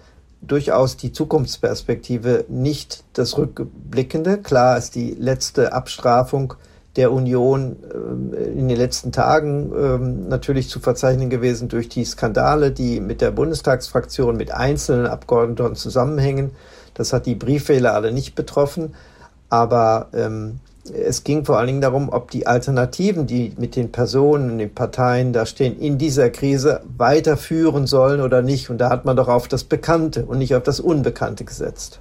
durchaus 0.41 0.97
die 0.97 1.11
Zukunftsperspektive, 1.11 2.45
nicht 2.49 3.03
das 3.13 3.37
Rückblickende. 3.37 4.39
Klar 4.39 4.77
ist 4.77 4.95
die 4.95 5.11
letzte 5.11 5.73
Abstrafung 5.73 6.55
der 6.95 7.11
Union 7.11 7.77
äh, 8.33 8.43
in 8.43 8.67
den 8.67 8.77
letzten 8.77 9.11
Tagen 9.11 9.71
ähm, 9.77 10.27
natürlich 10.27 10.67
zu 10.67 10.79
verzeichnen 10.79 11.29
gewesen 11.29 11.69
durch 11.69 11.87
die 11.87 12.03
Skandale, 12.03 12.71
die 12.71 12.99
mit 12.99 13.21
der 13.21 13.31
Bundestagsfraktion, 13.31 14.35
mit 14.35 14.51
einzelnen 14.51 15.05
Abgeordneten 15.05 15.75
zusammenhängen. 15.75 16.51
Das 16.93 17.13
hat 17.13 17.25
die 17.25 17.35
Briefwähler 17.35 17.93
alle 17.93 18.11
nicht 18.11 18.35
betroffen. 18.35 18.95
Aber 19.49 20.09
ähm, 20.13 20.59
es 20.89 21.23
ging 21.23 21.45
vor 21.45 21.57
allen 21.57 21.67
Dingen 21.67 21.81
darum, 21.81 22.09
ob 22.09 22.31
die 22.31 22.47
Alternativen, 22.47 23.27
die 23.27 23.53
mit 23.57 23.75
den 23.75 23.91
Personen, 23.91 24.57
den 24.57 24.73
Parteien 24.73 25.33
da 25.33 25.45
stehen, 25.45 25.77
in 25.79 25.97
dieser 25.97 26.29
Krise 26.29 26.81
weiterführen 26.97 27.87
sollen 27.87 28.21
oder 28.21 28.41
nicht. 28.41 28.69
Und 28.69 28.79
da 28.79 28.89
hat 28.89 29.05
man 29.05 29.15
doch 29.15 29.27
auf 29.27 29.47
das 29.47 29.63
Bekannte 29.63 30.25
und 30.25 30.39
nicht 30.39 30.55
auf 30.55 30.63
das 30.63 30.79
Unbekannte 30.79 31.45
gesetzt. 31.45 31.99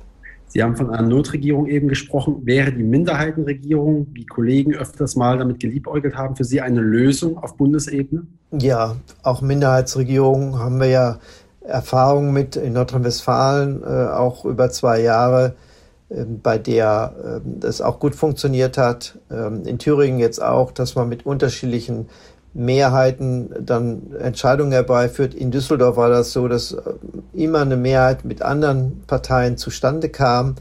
Sie 0.48 0.62
haben 0.62 0.76
von 0.76 0.90
einer 0.90 1.06
Notregierung 1.06 1.66
eben 1.66 1.86
gesprochen. 1.86 2.40
Wäre 2.44 2.72
die 2.72 2.82
Minderheitenregierung, 2.82 4.08
wie 4.12 4.26
Kollegen 4.26 4.74
öfters 4.74 5.14
mal 5.14 5.38
damit 5.38 5.60
geliebäugelt 5.60 6.16
haben, 6.16 6.34
für 6.34 6.42
Sie 6.42 6.60
eine 6.60 6.80
Lösung 6.80 7.38
auf 7.38 7.56
Bundesebene? 7.56 8.26
Ja, 8.58 8.96
auch 9.22 9.42
Minderheitsregierungen 9.42 10.58
haben 10.58 10.80
wir 10.80 10.88
ja 10.88 11.18
Erfahrungen 11.60 12.32
mit 12.32 12.56
in 12.56 12.72
Nordrhein-Westfalen, 12.72 13.82
äh, 13.84 13.86
auch 13.86 14.44
über 14.44 14.70
zwei 14.70 15.00
Jahre, 15.00 15.54
bei 16.42 16.58
der 16.58 17.40
es 17.62 17.80
auch 17.80 18.00
gut 18.00 18.14
funktioniert 18.14 18.76
hat. 18.76 19.18
Ähm, 19.30 19.62
in 19.64 19.78
Thüringen 19.78 20.18
jetzt 20.18 20.42
auch, 20.42 20.72
dass 20.72 20.96
man 20.96 21.08
mit 21.08 21.24
unterschiedlichen 21.24 22.08
Mehrheiten 22.52 23.54
dann 23.64 24.12
Entscheidungen 24.18 24.72
herbeiführt. 24.72 25.34
In 25.34 25.50
Düsseldorf 25.50 25.96
war 25.96 26.08
das 26.08 26.32
so, 26.32 26.48
dass 26.48 26.72
äh, 26.72 26.80
immer 27.32 27.60
eine 27.60 27.76
Mehrheit 27.76 28.24
mit 28.24 28.42
anderen 28.42 29.04
Parteien 29.06 29.56
zustande 29.56 30.08
kam. 30.08 30.56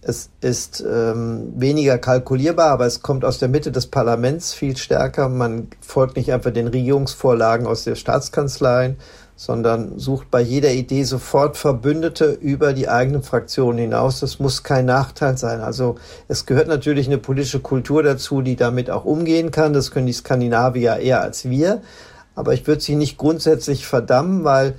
Es 0.00 0.30
ist 0.40 0.84
ähm, 0.88 1.52
weniger 1.56 1.96
kalkulierbar, 1.98 2.70
aber 2.70 2.86
es 2.86 3.02
kommt 3.02 3.24
aus 3.24 3.38
der 3.38 3.48
Mitte 3.48 3.70
des 3.70 3.86
Parlaments 3.86 4.52
viel 4.52 4.76
stärker. 4.76 5.28
Man 5.28 5.68
folgt 5.80 6.16
nicht 6.16 6.32
einfach 6.32 6.52
den 6.52 6.66
Regierungsvorlagen 6.66 7.66
aus 7.66 7.84
der 7.84 7.94
Staatskanzlei, 7.94 8.96
sondern 9.44 9.98
sucht 9.98 10.30
bei 10.30 10.40
jeder 10.40 10.70
Idee 10.70 11.02
sofort 11.02 11.56
Verbündete 11.56 12.26
über 12.26 12.72
die 12.72 12.88
eigenen 12.88 13.24
Fraktionen 13.24 13.76
hinaus. 13.76 14.20
Das 14.20 14.38
muss 14.38 14.62
kein 14.62 14.86
Nachteil 14.86 15.36
sein. 15.36 15.60
Also 15.62 15.96
es 16.28 16.46
gehört 16.46 16.68
natürlich 16.68 17.08
eine 17.08 17.18
politische 17.18 17.58
Kultur 17.58 18.04
dazu, 18.04 18.40
die 18.40 18.54
damit 18.54 18.88
auch 18.88 19.04
umgehen 19.04 19.50
kann. 19.50 19.72
Das 19.72 19.90
können 19.90 20.06
die 20.06 20.12
Skandinavier 20.12 20.98
eher 20.98 21.22
als 21.22 21.50
wir. 21.50 21.82
Aber 22.36 22.54
ich 22.54 22.68
würde 22.68 22.82
sie 22.82 22.94
nicht 22.94 23.18
grundsätzlich 23.18 23.84
verdammen, 23.84 24.44
weil 24.44 24.74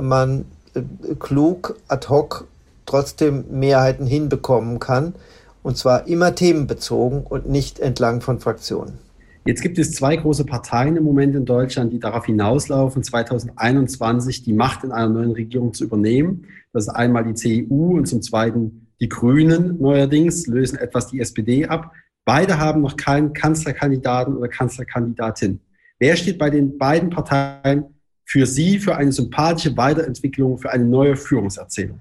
man 0.00 0.44
äh, 0.74 0.82
klug 1.18 1.74
ad 1.88 2.06
hoc 2.08 2.46
trotzdem 2.86 3.46
Mehrheiten 3.50 4.06
hinbekommen 4.06 4.78
kann. 4.78 5.16
Und 5.64 5.78
zwar 5.78 6.06
immer 6.06 6.32
themenbezogen 6.32 7.24
und 7.24 7.48
nicht 7.48 7.80
entlang 7.80 8.20
von 8.20 8.38
Fraktionen. 8.38 9.00
Jetzt 9.46 9.62
gibt 9.62 9.78
es 9.78 9.92
zwei 9.92 10.16
große 10.16 10.44
Parteien 10.44 10.96
im 10.96 11.04
Moment 11.04 11.36
in 11.36 11.44
Deutschland, 11.44 11.92
die 11.92 12.00
darauf 12.00 12.26
hinauslaufen, 12.26 13.04
2021 13.04 14.42
die 14.42 14.52
Macht 14.52 14.82
in 14.82 14.90
einer 14.90 15.08
neuen 15.08 15.30
Regierung 15.30 15.72
zu 15.72 15.84
übernehmen. 15.84 16.46
Das 16.72 16.88
ist 16.88 16.88
einmal 16.88 17.22
die 17.22 17.34
CDU 17.34 17.96
und 17.96 18.06
zum 18.06 18.22
Zweiten 18.22 18.88
die 19.00 19.08
Grünen 19.08 19.80
neuerdings, 19.80 20.48
lösen 20.48 20.78
etwas 20.78 21.06
die 21.06 21.20
SPD 21.20 21.64
ab. 21.66 21.92
Beide 22.24 22.58
haben 22.58 22.80
noch 22.80 22.96
keinen 22.96 23.34
Kanzlerkandidaten 23.34 24.36
oder 24.36 24.48
Kanzlerkandidatin. 24.48 25.60
Wer 26.00 26.16
steht 26.16 26.38
bei 26.38 26.50
den 26.50 26.76
beiden 26.76 27.10
Parteien 27.10 27.84
für 28.24 28.46
Sie 28.46 28.80
für 28.80 28.96
eine 28.96 29.12
sympathische 29.12 29.76
Weiterentwicklung, 29.76 30.58
für 30.58 30.70
eine 30.70 30.84
neue 30.84 31.14
Führungserzählung? 31.14 32.00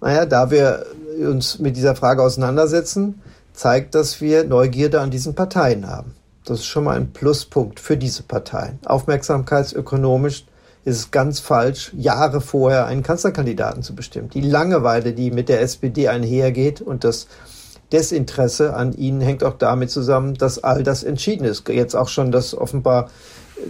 Naja, 0.00 0.24
da 0.24 0.52
wir 0.52 0.86
uns 1.18 1.58
mit 1.58 1.76
dieser 1.76 1.96
Frage 1.96 2.22
auseinandersetzen, 2.22 3.20
zeigt, 3.52 3.96
dass 3.96 4.20
wir 4.20 4.44
Neugierde 4.44 5.00
an 5.00 5.10
diesen 5.10 5.34
Parteien 5.34 5.88
haben. 5.88 6.14
Das 6.44 6.60
ist 6.60 6.66
schon 6.66 6.84
mal 6.84 6.96
ein 6.96 7.12
Pluspunkt 7.12 7.80
für 7.80 7.96
diese 7.96 8.22
Parteien. 8.22 8.78
Aufmerksamkeitsökonomisch 8.84 10.44
ist 10.84 10.96
es 10.96 11.10
ganz 11.10 11.40
falsch, 11.40 11.92
Jahre 11.96 12.40
vorher 12.40 12.86
einen 12.86 13.02
Kanzlerkandidaten 13.02 13.82
zu 13.82 13.94
bestimmen. 13.94 14.28
Die 14.28 14.42
Langeweile, 14.42 15.14
die 15.14 15.30
mit 15.30 15.48
der 15.48 15.62
SPD 15.62 16.08
einhergeht 16.08 16.82
und 16.82 17.04
das 17.04 17.26
Desinteresse 17.92 18.74
an 18.74 18.92
ihnen 18.92 19.20
hängt 19.20 19.44
auch 19.44 19.56
damit 19.56 19.90
zusammen, 19.90 20.34
dass 20.34 20.62
all 20.62 20.82
das 20.82 21.02
entschieden 21.02 21.44
ist. 21.44 21.68
Jetzt 21.68 21.94
auch 21.94 22.08
schon 22.08 22.32
das 22.32 22.54
offenbar 22.54 23.08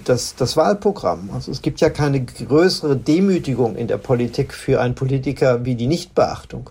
das, 0.04 0.34
das 0.34 0.56
Wahlprogramm. 0.56 1.30
Also 1.32 1.52
es 1.52 1.62
gibt 1.62 1.80
ja 1.80 1.90
keine 1.90 2.24
größere 2.24 2.96
Demütigung 2.96 3.76
in 3.76 3.86
der 3.86 3.98
Politik 3.98 4.52
für 4.52 4.80
einen 4.80 4.94
Politiker 4.94 5.64
wie 5.64 5.74
die 5.74 5.86
Nichtbeachtung. 5.86 6.70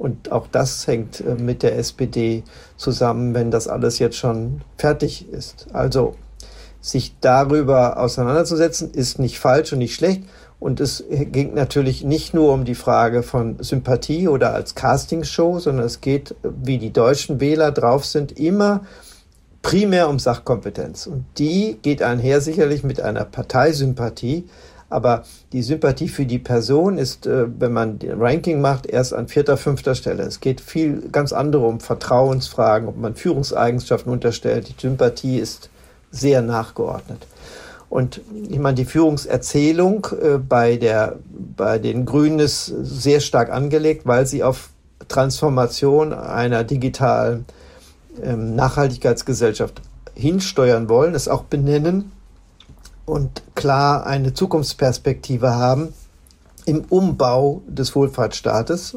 Und 0.00 0.32
auch 0.32 0.46
das 0.50 0.86
hängt 0.86 1.20
äh, 1.20 1.34
mit 1.34 1.62
der 1.62 1.76
SPD 1.76 2.42
zusammen, 2.78 3.34
wenn 3.34 3.50
das 3.50 3.68
alles 3.68 3.98
jetzt 3.98 4.16
schon 4.16 4.62
fertig 4.78 5.28
ist. 5.30 5.66
Also 5.74 6.16
sich 6.80 7.16
darüber 7.20 7.98
auseinanderzusetzen, 7.98 8.92
ist 8.94 9.18
nicht 9.18 9.38
falsch 9.38 9.74
und 9.74 9.80
nicht 9.80 9.94
schlecht. 9.94 10.22
Und 10.58 10.80
es 10.80 11.04
ging 11.10 11.52
natürlich 11.52 12.02
nicht 12.02 12.32
nur 12.32 12.54
um 12.54 12.64
die 12.64 12.74
Frage 12.74 13.22
von 13.22 13.62
Sympathie 13.62 14.26
oder 14.26 14.54
als 14.54 14.74
Castingshow, 14.74 15.58
sondern 15.58 15.84
es 15.84 16.00
geht, 16.00 16.34
wie 16.42 16.78
die 16.78 16.94
deutschen 16.94 17.38
Wähler 17.38 17.70
drauf 17.70 18.06
sind, 18.06 18.38
immer 18.38 18.86
primär 19.60 20.08
um 20.08 20.18
Sachkompetenz. 20.18 21.06
Und 21.06 21.26
die 21.36 21.76
geht 21.82 22.02
einher 22.02 22.40
sicherlich 22.40 22.84
mit 22.84 23.02
einer 23.02 23.26
Parteisympathie. 23.26 24.48
Aber 24.90 25.22
die 25.52 25.62
Sympathie 25.62 26.08
für 26.08 26.26
die 26.26 26.40
Person 26.40 26.98
ist, 26.98 27.26
äh, 27.26 27.46
wenn 27.58 27.72
man 27.72 27.98
Ranking 28.02 28.60
macht, 28.60 28.86
erst 28.86 29.14
an 29.14 29.28
vierter, 29.28 29.56
fünfter 29.56 29.94
Stelle. 29.94 30.24
Es 30.24 30.40
geht 30.40 30.60
viel 30.60 31.08
ganz 31.12 31.32
andere 31.32 31.64
um 31.66 31.80
Vertrauensfragen, 31.80 32.88
ob 32.88 32.98
man 32.98 33.14
Führungseigenschaften 33.14 34.12
unterstellt. 34.12 34.68
Die 34.68 34.80
Sympathie 34.80 35.38
ist 35.38 35.70
sehr 36.10 36.42
nachgeordnet. 36.42 37.26
Und 37.88 38.20
ich 38.48 38.58
meine, 38.58 38.74
die 38.74 38.84
Führungserzählung 38.84 40.08
äh, 40.20 40.38
bei, 40.38 40.76
der, 40.76 41.16
bei 41.56 41.78
den 41.78 42.04
Grünen 42.04 42.40
ist 42.40 42.66
sehr 42.66 43.20
stark 43.20 43.50
angelegt, 43.50 44.06
weil 44.06 44.26
sie 44.26 44.42
auf 44.42 44.70
Transformation 45.08 46.12
einer 46.12 46.64
digitalen 46.64 47.46
ähm, 48.22 48.54
Nachhaltigkeitsgesellschaft 48.54 49.82
hinsteuern 50.14 50.88
wollen, 50.88 51.14
es 51.14 51.28
auch 51.28 51.44
benennen 51.44 52.12
und 53.10 53.42
klar 53.56 54.06
eine 54.06 54.34
Zukunftsperspektive 54.34 55.54
haben 55.54 55.92
im 56.64 56.84
Umbau 56.88 57.62
des 57.66 57.94
Wohlfahrtsstaates 57.96 58.96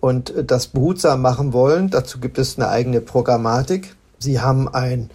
und 0.00 0.32
das 0.46 0.68
behutsam 0.68 1.22
machen 1.22 1.52
wollen. 1.52 1.90
Dazu 1.90 2.20
gibt 2.20 2.38
es 2.38 2.56
eine 2.56 2.68
eigene 2.68 3.00
Programmatik. 3.00 3.96
Sie 4.18 4.40
haben 4.40 4.68
ein 4.68 5.10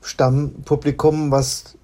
Stammpublikum, 0.00 1.32
was 1.32 1.76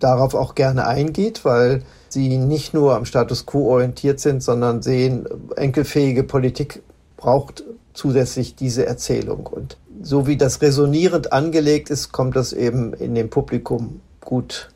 darauf 0.00 0.34
auch 0.34 0.54
gerne 0.54 0.86
eingeht, 0.86 1.44
weil 1.44 1.82
sie 2.08 2.38
nicht 2.38 2.72
nur 2.72 2.96
am 2.96 3.04
Status 3.04 3.44
quo 3.44 3.68
orientiert 3.68 4.20
sind, 4.20 4.42
sondern 4.42 4.80
sehen, 4.80 5.26
enkelfähige 5.56 6.22
Politik 6.22 6.82
braucht 7.18 7.62
zusätzlich 7.92 8.54
diese 8.56 8.86
Erzählung. 8.86 9.46
Und 9.46 9.76
so 10.00 10.26
wie 10.26 10.38
das 10.38 10.62
resonierend 10.62 11.32
angelegt 11.34 11.90
ist, 11.90 12.12
kommt 12.12 12.36
das 12.36 12.54
eben 12.54 12.94
in 12.94 13.14
dem 13.14 13.28
Publikum 13.28 14.00
gut 14.20 14.70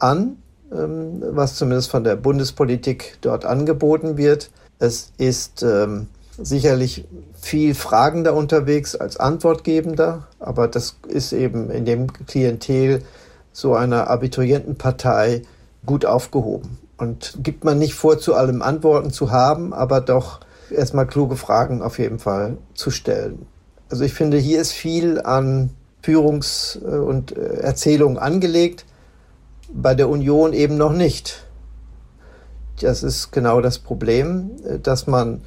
an, 0.00 0.36
ähm, 0.72 1.22
was 1.22 1.54
zumindest 1.54 1.90
von 1.90 2.04
der 2.04 2.16
Bundespolitik 2.16 3.18
dort 3.20 3.44
angeboten 3.44 4.16
wird. 4.16 4.50
Es 4.78 5.12
ist 5.18 5.62
ähm, 5.62 6.08
sicherlich 6.38 7.06
viel 7.40 7.74
fragender 7.74 8.34
unterwegs 8.34 8.96
als 8.96 9.18
antwortgebender, 9.18 10.26
aber 10.38 10.68
das 10.68 10.96
ist 11.06 11.32
eben 11.32 11.70
in 11.70 11.84
dem 11.84 12.12
Klientel 12.12 13.02
so 13.52 13.74
einer 13.74 14.08
Abiturientenpartei 14.08 15.42
gut 15.84 16.06
aufgehoben. 16.06 16.78
Und 16.96 17.38
gibt 17.42 17.64
man 17.64 17.78
nicht 17.78 17.94
vor, 17.94 18.18
zu 18.18 18.34
allem 18.34 18.62
Antworten 18.62 19.10
zu 19.10 19.30
haben, 19.30 19.72
aber 19.72 20.00
doch 20.00 20.40
erstmal 20.70 21.06
kluge 21.06 21.36
Fragen 21.36 21.82
auf 21.82 21.98
jeden 21.98 22.18
Fall 22.18 22.58
zu 22.74 22.90
stellen. 22.90 23.46
Also 23.88 24.04
ich 24.04 24.12
finde, 24.12 24.38
hier 24.38 24.60
ist 24.60 24.72
viel 24.72 25.20
an 25.20 25.70
Führungs- 26.02 26.78
und 26.78 27.36
äh, 27.36 27.56
Erzählung 27.56 28.18
angelegt 28.18 28.84
bei 29.72 29.94
der 29.94 30.08
Union 30.08 30.52
eben 30.52 30.76
noch 30.76 30.92
nicht. 30.92 31.46
Das 32.80 33.02
ist 33.02 33.30
genau 33.30 33.60
das 33.60 33.78
Problem, 33.78 34.50
dass 34.82 35.06
man 35.06 35.42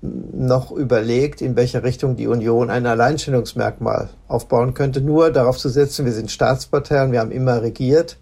noch 0.00 0.72
überlegt, 0.72 1.40
in 1.40 1.56
welcher 1.56 1.82
Richtung 1.82 2.16
die 2.16 2.26
Union 2.26 2.70
ein 2.70 2.86
Alleinstellungsmerkmal 2.86 4.10
aufbauen 4.28 4.74
könnte. 4.74 5.00
Nur 5.00 5.30
darauf 5.30 5.58
zu 5.58 5.68
setzen, 5.68 6.04
wir 6.04 6.12
sind 6.12 6.30
Staatsparteien, 6.30 7.12
wir 7.12 7.20
haben 7.20 7.30
immer 7.30 7.62
regiert, 7.62 8.18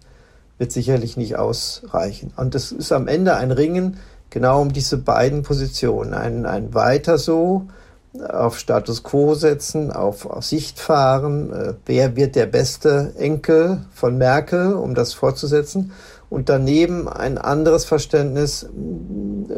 wird 0.57 0.71
sicherlich 0.71 1.17
nicht 1.17 1.37
ausreichen. 1.37 2.33
Und 2.35 2.55
es 2.55 2.71
ist 2.71 2.91
am 2.91 3.07
Ende 3.07 3.35
ein 3.35 3.51
Ringen 3.51 3.97
genau 4.29 4.61
um 4.61 4.73
diese 4.73 4.97
beiden 4.97 5.43
Positionen. 5.43 6.13
Ein, 6.13 6.45
ein 6.45 6.73
weiter 6.73 7.17
so 7.17 7.67
auf 8.21 8.59
Status 8.59 9.03
quo 9.03 9.33
setzen, 9.33 9.91
auf, 9.91 10.25
auf 10.25 10.43
Sicht 10.45 10.79
fahren. 10.79 11.51
Äh, 11.51 11.73
wer 11.85 12.15
wird 12.15 12.35
der 12.35 12.45
beste 12.45 13.13
Enkel 13.17 13.81
von 13.91 14.17
Merkel, 14.17 14.73
um 14.73 14.95
das 14.95 15.13
fortzusetzen? 15.13 15.91
Und 16.29 16.49
daneben 16.49 17.07
ein 17.07 17.37
anderes 17.37 17.85
Verständnis, 17.85 18.67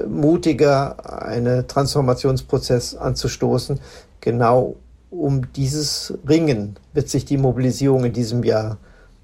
mutiger 0.07 1.23
einen 1.23 1.67
Transformationsprozess 1.67 2.95
anzustoßen. 2.95 3.79
Genau 4.21 4.75
um 5.09 5.51
dieses 5.53 6.13
Ringen 6.27 6.75
wird 6.93 7.09
sich 7.09 7.25
die 7.25 7.37
Mobilisierung 7.37 8.05
in 8.05 8.13
diesem 8.13 8.43
Jahr 8.43 8.77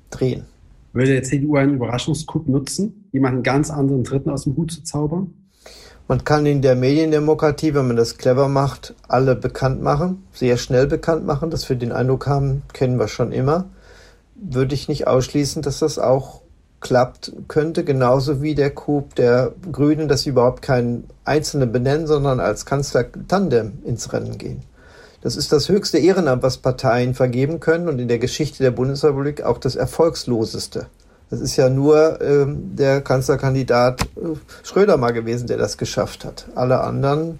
drehen. 0.10 0.46
Würde 0.94 1.12
der 1.12 1.24
CDU 1.24 1.56
einen 1.58 1.76
Überraschungscoup 1.76 2.48
nutzen, 2.48 3.08
jemanden 3.12 3.44
ganz 3.44 3.72
anderen 3.72 4.04
Dritten 4.04 4.30
aus 4.30 4.44
dem 4.44 4.56
Hut 4.56 4.72
zu 4.72 4.84
zaubern? 4.84 5.34
Man 6.08 6.26
kann 6.26 6.46
in 6.46 6.62
der 6.62 6.76
Mediendemokratie, 6.76 7.74
wenn 7.74 7.88
man 7.88 7.96
das 7.96 8.18
clever 8.18 8.50
macht, 8.50 8.94
alle 9.08 9.36
bekannt 9.36 9.82
machen, 9.82 10.28
sehr 10.34 10.58
schnell 10.58 10.86
bekannt 10.86 11.26
machen, 11.26 11.50
dass 11.50 11.68
wir 11.70 11.78
den 11.78 11.94
Eindruck 11.94 12.28
haben, 12.28 12.64
kennen 12.74 13.00
wir 13.00 13.08
schon 13.08 13.32
immer. 13.32 13.66
Würde 14.36 14.76
ich 14.76 14.90
nicht 14.90 15.08
ausschließen, 15.08 15.62
dass 15.62 15.80
das 15.80 16.00
auch 16.00 16.42
klappt 16.82 17.32
könnte, 17.48 17.86
genauso 17.86 18.42
wie 18.42 18.54
der 18.54 18.70
Coup 18.70 19.16
der 19.16 19.54
Grünen, 19.72 20.10
dass 20.10 20.24
sie 20.24 20.32
überhaupt 20.32 20.62
keinen 20.62 21.06
Einzelnen 21.24 21.72
benennen, 21.72 22.06
sondern 22.06 22.42
als 22.42 22.66
Kanzler 22.66 23.06
Tandem 23.30 23.80
ins 23.86 24.12
Rennen 24.12 24.38
gehen. 24.38 24.64
Das 25.22 25.38
ist 25.38 25.54
das 25.54 25.70
höchste 25.70 26.00
Ehrenamt, 26.00 26.44
was 26.44 26.58
Parteien 26.58 27.14
vergeben 27.14 27.62
können 27.62 27.88
und 27.88 28.00
in 28.00 28.10
der 28.10 28.20
Geschichte 28.20 28.62
der 28.62 28.72
Bundesrepublik 28.72 29.42
auch 29.42 29.58
das 29.58 29.78
erfolgsloseste. 29.78 30.88
Das 31.34 31.42
ist 31.42 31.56
ja 31.56 31.68
nur 31.68 32.22
ähm, 32.22 32.76
der 32.76 33.02
Kanzlerkandidat 33.02 34.04
äh, 34.04 34.36
Schröder 34.62 34.98
mal 34.98 35.14
gewesen, 35.14 35.48
der 35.48 35.58
das 35.58 35.80
geschafft 35.80 36.26
hat. 36.26 36.46
Alle 36.54 36.82
anderen 36.82 37.40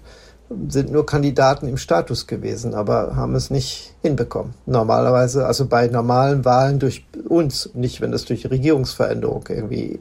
sind 0.68 0.90
nur 0.90 1.06
Kandidaten 1.06 1.68
im 1.68 1.76
Status 1.76 2.26
gewesen, 2.26 2.74
aber 2.74 3.14
haben 3.14 3.36
es 3.36 3.50
nicht 3.50 3.94
hinbekommen. 4.02 4.54
Normalerweise, 4.66 5.46
also 5.46 5.66
bei 5.66 5.86
normalen 5.86 6.44
Wahlen 6.44 6.80
durch 6.80 7.06
uns, 7.28 7.70
nicht 7.74 8.00
wenn 8.00 8.10
das 8.10 8.24
durch 8.24 8.50
Regierungsveränderung 8.50 9.44
irgendwie 9.48 10.00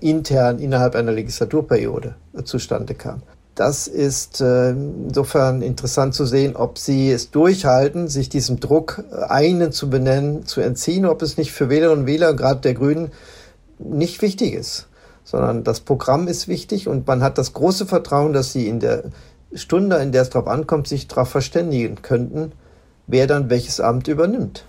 intern 0.00 0.58
innerhalb 0.58 0.96
einer 0.96 1.12
Legislaturperiode 1.12 2.16
zustande 2.42 2.94
kam. 2.94 3.22
Das 3.54 3.86
ist 3.86 4.40
äh, 4.40 4.70
insofern 4.70 5.62
interessant 5.62 6.14
zu 6.14 6.26
sehen, 6.26 6.56
ob 6.56 6.76
sie 6.76 7.12
es 7.12 7.30
durchhalten, 7.30 8.08
sich 8.08 8.28
diesem 8.28 8.58
Druck, 8.58 9.04
äh, 9.12 9.24
einen 9.26 9.70
zu 9.70 9.88
benennen, 9.88 10.44
zu 10.44 10.60
entziehen, 10.60 11.06
ob 11.06 11.22
es 11.22 11.36
nicht 11.36 11.52
für 11.52 11.68
Wählerinnen 11.68 12.00
und 12.02 12.06
Wähler, 12.06 12.34
gerade 12.34 12.60
der 12.60 12.74
Grünen, 12.74 13.12
nicht 13.78 14.22
wichtig 14.22 14.54
ist, 14.54 14.88
sondern 15.22 15.62
das 15.62 15.80
Programm 15.80 16.26
ist 16.26 16.48
wichtig 16.48 16.88
und 16.88 17.06
man 17.06 17.22
hat 17.22 17.38
das 17.38 17.52
große 17.52 17.86
Vertrauen, 17.86 18.32
dass 18.32 18.52
sie 18.52 18.68
in 18.68 18.80
der 18.80 19.04
Stunde, 19.52 19.96
in 19.96 20.10
der 20.10 20.22
es 20.22 20.30
darauf 20.30 20.48
ankommt, 20.48 20.88
sich 20.88 21.06
darauf 21.06 21.28
verständigen 21.28 22.02
könnten, 22.02 22.52
wer 23.06 23.28
dann 23.28 23.50
welches 23.50 23.78
Amt 23.78 24.08
übernimmt. 24.08 24.64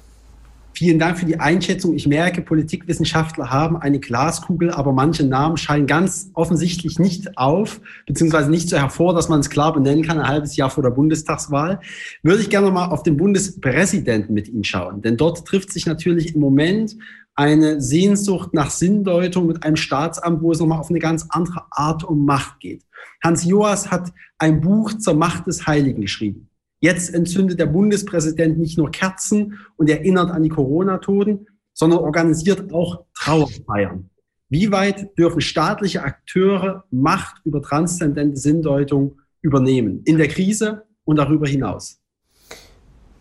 Vielen 0.78 1.00
Dank 1.00 1.18
für 1.18 1.26
die 1.26 1.40
Einschätzung. 1.40 1.94
Ich 1.96 2.06
merke, 2.06 2.42
Politikwissenschaftler 2.42 3.50
haben 3.50 3.78
eine 3.78 4.02
Glaskugel, 4.02 4.72
aber 4.72 4.92
manche 4.92 5.26
Namen 5.26 5.56
scheinen 5.56 5.88
ganz 5.88 6.32
offensichtlich 6.34 7.00
nicht 7.00 7.38
auf, 7.38 7.80
beziehungsweise 8.06 8.50
nicht 8.50 8.68
so 8.68 8.76
hervor, 8.76 9.14
dass 9.14 9.30
man 9.30 9.40
es 9.40 9.50
klar 9.50 9.72
benennen 9.72 10.04
kann, 10.04 10.20
ein 10.20 10.28
halbes 10.28 10.58
Jahr 10.58 10.70
vor 10.70 10.84
der 10.84 10.90
Bundestagswahl. 10.90 11.80
Würde 12.24 12.42
ich 12.42 12.50
gerne 12.50 12.72
mal 12.72 12.88
auf 12.88 13.04
den 13.04 13.16
Bundespräsidenten 13.16 14.34
mit 14.34 14.50
Ihnen 14.50 14.66
schauen, 14.66 15.02
denn 15.02 15.16
dort 15.16 15.48
trifft 15.48 15.72
sich 15.72 15.86
natürlich 15.86 16.36
im 16.36 16.42
Moment 16.42 16.98
eine 17.36 17.80
Sehnsucht 17.80 18.54
nach 18.54 18.70
Sinndeutung 18.70 19.48
mit 19.48 19.64
einem 19.64 19.78
Staatsamt, 19.78 20.42
wo 20.42 20.52
es 20.52 20.60
nochmal 20.60 20.80
auf 20.80 20.90
eine 20.90 21.00
ganz 21.00 21.26
andere 21.30 21.64
Art 21.72 22.04
um 22.04 22.26
Macht 22.26 22.60
geht. 22.60 22.84
Hans 23.24 23.46
Joas 23.46 23.92
hat 23.92 24.12
ein 24.40 24.60
Buch 24.60 24.92
zur 24.98 25.14
Macht 25.14 25.48
des 25.48 25.66
Heiligen 25.68 26.02
geschrieben. 26.02 26.50
Jetzt 26.80 27.14
entzündet 27.14 27.60
der 27.60 27.68
Bundespräsident 27.68 28.58
nicht 28.58 28.78
nur 28.78 28.92
Kerzen 28.92 29.60
und 29.78 29.90
erinnert 29.90 30.32
an 30.32 30.44
die 30.44 30.50
Corona-Toten, 30.50 31.48
sondern 31.74 32.00
organisiert 32.00 32.72
auch 32.74 33.06
Trauerfeiern. 33.16 34.10
Wie 34.50 34.72
weit 34.72 35.18
dürfen 35.18 35.42
staatliche 35.42 36.04
Akteure 36.04 36.84
Macht 36.92 37.42
über 37.46 37.62
transzendente 37.62 38.38
Sinndeutung 38.38 39.20
übernehmen? 39.42 40.02
In 40.06 40.18
der 40.18 40.28
Krise 40.28 40.84
und 41.04 41.18
darüber 41.18 41.48
hinaus? 41.48 42.00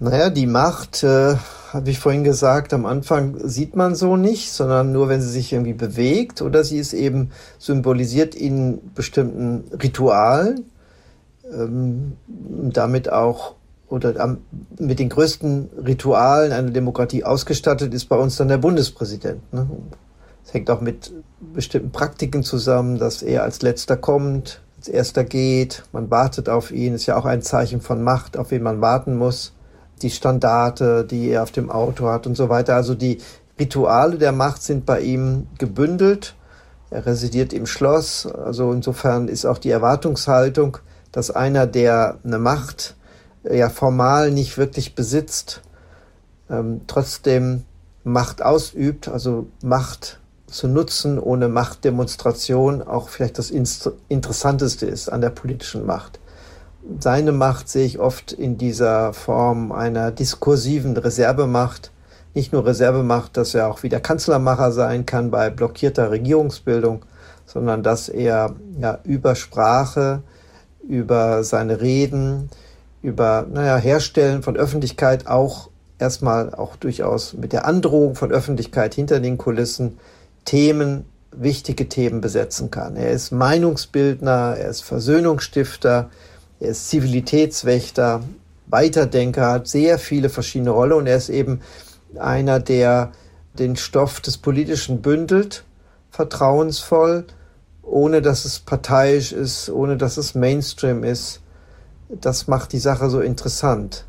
Naja, 0.01 0.29
die 0.29 0.47
Macht, 0.47 1.03
äh, 1.03 1.37
habe 1.73 1.91
ich 1.91 1.99
vorhin 1.99 2.25
gesagt, 2.25 2.75
am 2.75 2.85
Anfang 2.85 3.49
sieht 3.49 3.75
man 3.75 3.95
so 3.95 4.17
nicht, 4.17 4.53
sondern 4.53 4.93
nur, 4.93 5.09
wenn 5.09 5.21
sie 5.21 5.31
sich 5.31 5.53
irgendwie 5.53 5.73
bewegt 5.73 6.43
oder 6.43 6.63
sie 6.63 6.79
ist 6.79 6.93
eben 6.93 7.31
symbolisiert 7.59 8.35
in 8.35 8.93
bestimmten 8.95 9.65
Ritualen 9.75 10.67
ähm, 11.59 12.13
damit 12.27 13.11
auch 13.11 13.55
oder 13.89 14.39
mit 14.79 14.99
den 14.99 15.09
größten 15.09 15.71
Ritualen 15.87 16.53
einer 16.53 16.71
Demokratie 16.71 17.25
ausgestattet 17.25 17.95
ist 17.95 18.07
bei 18.07 18.17
uns 18.17 18.37
dann 18.37 18.49
der 18.49 18.59
Bundespräsident. 18.59 19.53
Ne? 19.53 19.69
Hängt 20.51 20.71
auch 20.71 20.81
mit 20.81 21.13
bestimmten 21.53 21.91
Praktiken 21.91 22.43
zusammen, 22.43 22.99
dass 22.99 23.23
er 23.23 23.43
als 23.43 23.63
letzter 23.63 23.97
kommt, 23.97 24.61
als 24.77 24.89
erster 24.89 25.25
geht, 25.25 25.85
man 25.93 26.11
wartet 26.11 26.49
auf 26.49 26.71
ihn, 26.71 26.95
ist 26.95 27.07
ja 27.07 27.17
auch 27.17 27.25
ein 27.25 27.43
Zeichen 27.43 27.81
von 27.81 28.03
Macht, 28.03 28.37
auf 28.37 28.51
wen 28.51 28.63
man 28.63 28.81
warten 28.81 29.17
muss. 29.17 29.53
Die 30.03 30.11
Standarte, 30.11 31.05
die 31.05 31.29
er 31.29 31.43
auf 31.43 31.51
dem 31.51 31.71
Auto 31.71 32.09
hat 32.09 32.27
und 32.27 32.37
so 32.37 32.49
weiter. 32.49 32.75
Also 32.75 32.95
die 32.95 33.19
Rituale 33.59 34.19
der 34.19 34.33
Macht 34.33 34.63
sind 34.63 34.85
bei 34.87 35.01
ihm 35.01 35.47
gebündelt. 35.59 36.35
Er 36.91 37.07
residiert 37.07 37.53
im 37.53 37.67
Schloss. 37.67 38.27
Also 38.27 38.73
insofern 38.73 39.29
ist 39.29 39.47
auch 39.47 39.59
die 39.59 39.71
Erwartungshaltung, 39.71 40.79
dass 41.15 41.31
einer, 41.31 41.69
der 41.69 42.19
eine 42.25 42.41
Macht 42.41 42.97
äh, 43.45 43.57
ja 43.57 43.71
formal 43.71 44.33
nicht 44.33 44.59
wirklich 44.59 44.97
besitzt, 44.97 45.63
ähm, 46.51 46.81
trotzdem 46.89 47.63
Macht 48.03 48.43
ausübt, 48.43 49.09
also 49.09 49.47
Macht 49.63 50.19
zu 50.49 50.67
nutzen 50.67 51.19
ohne 51.19 51.49
Machtdemonstration 51.49 52.83
auch 52.83 53.09
vielleicht 53.09 53.39
das 53.39 53.51
Interessanteste 53.51 54.87
ist 54.87 55.09
an 55.09 55.21
der 55.21 55.31
politischen 55.31 55.87
Macht. 55.87 56.19
Seine 56.99 57.33
Macht 57.33 57.69
sehe 57.69 57.87
ich 57.87 57.99
oft 57.99 58.33
in 58.33 58.59
dieser 58.59 59.13
Form 59.15 59.73
einer 59.73 60.11
diskursiven 60.11 60.97
Reservemacht. 60.97 61.93
Nicht 62.35 62.53
nur 62.53 62.67
Reservemacht, 62.67 63.37
dass 63.37 63.55
er 63.55 63.69
auch 63.69 63.85
wieder 63.85 64.01
Kanzlermacher 64.01 64.71
sein 64.73 65.07
kann 65.07 65.31
bei 65.31 65.49
blockierter 65.49 66.11
Regierungsbildung, 66.11 67.05
sondern 67.47 67.83
dass 67.83 68.09
er 68.09 68.55
ja 68.79 68.99
über 69.05 69.37
Sprache, 69.37 70.23
über 70.89 71.45
seine 71.45 71.81
Reden, 71.81 72.51
über 73.03 73.47
naja, 73.51 73.77
Herstellen 73.77 74.43
von 74.43 74.57
Öffentlichkeit, 74.57 75.27
auch 75.27 75.69
erstmal 75.99 76.55
auch 76.55 76.77
durchaus 76.77 77.35
mit 77.35 77.53
der 77.53 77.67
Androhung 77.67 78.15
von 78.15 78.33
Öffentlichkeit 78.33 78.95
hinter 78.95 79.21
den 79.21 79.39
Kulissen 79.39 79.99
Themen, 80.45 81.05
wichtige 81.33 81.89
Themen 81.89 82.21
besetzen 82.21 82.71
kann. 82.71 82.97
Er 82.97 83.11
ist 83.11 83.33
Meinungsbildner, 83.33 84.57
er 84.59 84.69
ist 84.69 84.83
Versöhnungsstifter, 84.83 86.11
er 86.61 86.69
ist 86.69 86.89
Zivilitätswächter, 86.89 88.23
Weiterdenker, 88.67 89.51
hat 89.51 89.69
sehr 89.69 89.99
viele 89.99 90.29
verschiedene 90.29 90.71
Rollen 90.71 90.93
und 90.93 91.07
er 91.07 91.17
ist 91.17 91.29
eben 91.29 91.61
einer, 92.19 92.61
der 92.61 93.13
den 93.59 93.77
Stoff 93.77 94.21
des 94.21 94.39
Politischen 94.39 95.03
bündelt, 95.03 95.65
vertrauensvoll 96.11 97.25
ohne 97.87 98.23
dass 98.23 98.45
es 98.45 98.59
parteiisch 98.61 99.33
ist, 99.33 99.71
ohne 99.71 99.97
dass 99.97 100.17
es 100.17 100.35
Mainstream 100.35 101.05
ist. 101.05 101.41
Das 102.09 102.49
macht 102.49 102.73
die 102.73 102.79
Sache 102.79 103.11
so 103.11 103.21
interessant, 103.21 104.05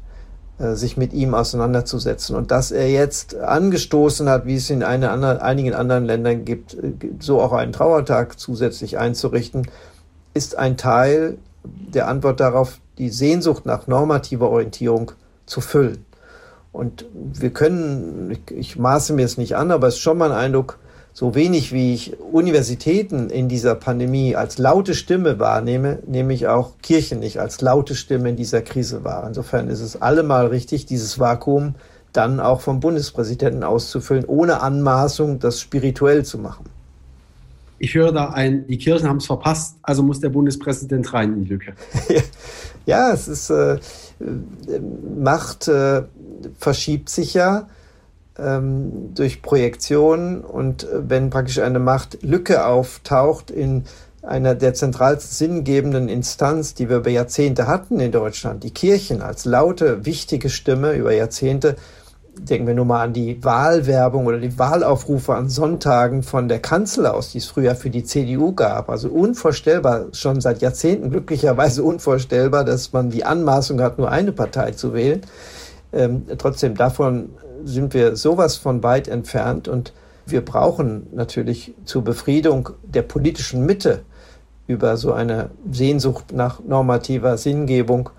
äh, 0.60 0.76
sich 0.76 0.98
mit 0.98 1.14
ihm 1.14 1.34
auseinanderzusetzen. 1.34 2.36
Und 2.36 2.52
dass 2.52 2.72
er 2.72 2.90
jetzt 2.90 3.36
angestoßen 3.36 4.30
hat, 4.30 4.46
wie 4.46 4.56
es 4.56 4.70
in 4.70 4.84
andere, 4.84 5.42
einigen 5.42 5.74
anderen 5.74 6.06
Ländern 6.06 6.46
gibt, 6.46 6.74
äh, 6.74 6.94
so 7.20 7.42
auch 7.42 7.54
einen 7.54 7.74
Trauertag 7.74 8.40
zusätzlich 8.40 8.98
einzurichten, 8.98 9.68
ist 10.34 10.58
ein 10.58 10.78
Teil 10.78 11.38
der 11.64 12.08
Antwort 12.08 12.40
darauf, 12.40 12.80
die 12.98 13.10
Sehnsucht 13.10 13.66
nach 13.66 13.88
normativer 13.88 14.50
Orientierung 14.50 15.12
zu 15.46 15.62
füllen. 15.62 16.06
Und 16.72 17.06
wir 17.14 17.52
können, 17.52 18.32
ich, 18.32 18.56
ich 18.56 18.78
maße 18.78 19.14
mir 19.14 19.26
es 19.26 19.38
nicht 19.38 19.56
an, 19.56 19.72
aber 19.72 19.88
es 19.88 19.96
ist 19.96 20.02
schon 20.02 20.18
mal 20.18 20.32
ein 20.32 20.38
Eindruck, 20.38 20.78
so 21.16 21.34
wenig 21.34 21.72
wie 21.72 21.94
ich 21.94 22.20
Universitäten 22.20 23.30
in 23.30 23.48
dieser 23.48 23.74
Pandemie 23.74 24.36
als 24.36 24.58
laute 24.58 24.94
Stimme 24.94 25.40
wahrnehme, 25.40 26.00
nehme 26.06 26.34
ich 26.34 26.48
auch 26.48 26.74
Kirchen 26.82 27.20
nicht 27.22 27.40
als 27.40 27.62
laute 27.62 27.96
Stimme 27.96 28.32
in 28.32 28.36
dieser 28.36 28.62
Krise 28.62 29.06
wahr. 29.06 29.24
Insofern 29.26 29.70
ist 29.70 29.80
es 29.80 30.02
allemal 30.02 30.48
richtig, 30.48 30.86
dieses 30.86 31.18
Vakuum 31.18 31.76
dann 32.12 32.42
auch 32.42 32.60
vom 32.60 32.82
Bundespräsidenten 32.82 33.64
auszufüllen, 33.64 34.26
ohne 34.26 34.62
Anmaßung, 34.62 35.40
das 35.40 35.62
spirituell 35.62 36.26
zu 36.26 36.38
machen. 36.38 36.66
Ich 37.80 37.96
höre 37.96 38.12
da 38.12 38.32
ein, 38.32 38.68
die 38.68 38.78
Kirchen 38.78 39.08
haben 39.08 39.18
es 39.18 39.26
verpasst, 39.26 39.78
also 39.84 40.04
muss 40.04 40.20
der 40.20 40.30
Bundespräsident 40.30 41.14
rein 41.14 41.32
in 41.32 41.44
die 41.44 41.50
Lücke. 41.50 41.76
ja, 42.86 43.14
es 43.14 43.30
ist, 43.30 43.50
äh, 43.50 43.80
Macht 45.18 45.70
äh, 45.70 46.04
verschiebt 46.60 47.08
sich 47.08 47.34
ja 47.34 47.70
ähm, 48.38 49.14
durch 49.14 49.42
Projektion 49.42 50.42
und 50.42 50.84
äh, 50.84 51.10
wenn 51.10 51.30
praktisch 51.30 51.60
eine 51.60 51.80
Machtlücke 51.80 52.66
auftaucht 52.66 53.52
in 53.52 53.84
einer 54.22 54.56
der 54.56 54.74
zentralsten 54.74 55.32
sinngebenden 55.32 56.10
Instanz, 56.10 56.74
die 56.74 56.90
wir 56.90 56.98
über 56.98 57.12
Jahrzehnte 57.12 57.68
hatten 57.68 58.00
in 58.00 58.12
Deutschland, 58.12 58.64
die 58.64 58.72
Kirchen 58.72 59.22
als 59.22 59.46
laute, 59.46 60.06
wichtige 60.06 60.50
Stimme 60.50 60.94
über 60.94 61.14
Jahrzehnte, 61.14 61.76
denken 62.38 62.68
wir 62.68 62.74
nur 62.74 62.86
mal 62.86 63.04
an 63.04 63.14
die 63.14 63.42
Wahlwerbung 63.44 64.26
oder 64.26 64.40
die 64.40 64.58
Wahlaufrufe 64.60 65.34
an 65.34 65.50
Sonntagen 65.50 66.24
von 66.24 66.48
der 66.48 66.60
Kanzel 66.60 67.06
aus, 67.06 67.32
die 67.32 67.38
es 67.38 67.46
früher 67.46 67.76
für 67.76 67.90
die 67.90 68.04
CDU 68.04 68.54
gab. 68.54 68.90
Also 68.90 69.10
unvorstellbar, 69.10 70.08
schon 70.12 70.42
seit 70.42 70.62
Jahrzehnten 70.62 71.12
glücklicherweise 71.12 71.84
unvorstellbar, 71.84 72.66
dass 72.66 72.92
man 72.92 73.10
die 73.10 73.24
Anmaßung 73.24 73.82
hat, 73.82 73.98
nur 73.98 74.12
eine 74.12 74.32
Partei 74.32 74.72
zu 74.72 74.94
wählen. 74.94 75.22
Ähm, 75.94 76.26
trotzdem, 76.38 76.76
davon 76.76 77.30
sind 77.66 77.94
wir 77.94 78.16
sowas 78.16 78.56
von 78.56 78.84
weit 78.84 79.08
entfernt 79.08 79.68
und 79.68 79.94
wir 80.26 80.42
brauchen 80.42 81.08
natürlich 81.14 81.74
zur 81.86 82.04
Befriedung 82.04 82.70
der 82.84 83.02
politischen 83.04 83.66
Mitte 83.66 84.04
über 84.68 84.98
so 84.98 85.14
eine 85.14 85.52
Sehnsucht 85.72 86.32
nach 86.34 86.64
normativer 86.64 87.38
Sinngebung 87.38 88.10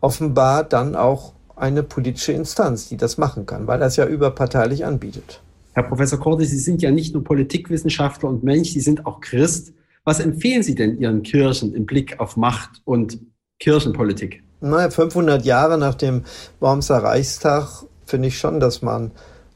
offenbar 0.00 0.64
dann 0.64 0.94
auch 0.94 1.32
eine 1.56 1.82
politische 1.82 2.32
Instanz, 2.32 2.88
die 2.88 2.96
das 2.96 3.18
machen 3.18 3.46
kann, 3.46 3.66
weil 3.66 3.78
das 3.78 3.96
ja 3.96 4.06
überparteilich 4.06 4.84
anbietet. 4.84 5.40
Herr 5.74 5.84
Professor 5.84 6.18
Korte, 6.18 6.44
Sie 6.44 6.58
sind 6.58 6.82
ja 6.82 6.90
nicht 6.90 7.14
nur 7.14 7.24
Politikwissenschaftler 7.24 8.28
und 8.28 8.42
Mensch, 8.42 8.70
Sie 8.70 8.80
sind 8.80 9.06
auch 9.06 9.20
Christ. 9.20 9.72
Was 10.04 10.20
empfehlen 10.20 10.62
Sie 10.62 10.74
denn 10.74 10.98
Ihren 10.98 11.22
Kirchen 11.22 11.74
im 11.74 11.86
Blick 11.86 12.20
auf 12.20 12.36
Macht 12.36 12.82
und 12.84 13.18
Kirchenpolitik? 13.58 14.42
Naja, 14.60 14.90
500 14.90 15.44
Jahre 15.44 15.78
nach 15.78 15.94
dem 15.94 16.24
Wormser 16.60 16.98
Reichstag 16.98 17.84
finde 18.06 18.28
ich 18.28 18.38
schon, 18.38 18.60
dass 18.60 18.82
man 18.82 19.10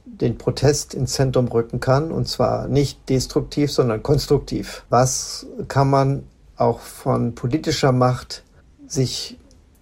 den 0.04 0.38
Protest 0.38 0.94
ins 0.94 1.12
Zentrum 1.12 1.48
rücken 1.48 1.80
kann 1.80 2.12
und 2.12 2.28
zwar 2.28 2.68
nicht 2.68 3.08
destruktiv, 3.08 3.72
sondern 3.72 4.02
konstruktiv. 4.02 4.84
Was 4.88 5.46
kann 5.68 5.90
man 5.90 6.22
auch 6.56 6.80
von 6.80 7.34
politischer 7.34 7.92
Macht 7.92 8.44
sich 8.86 9.38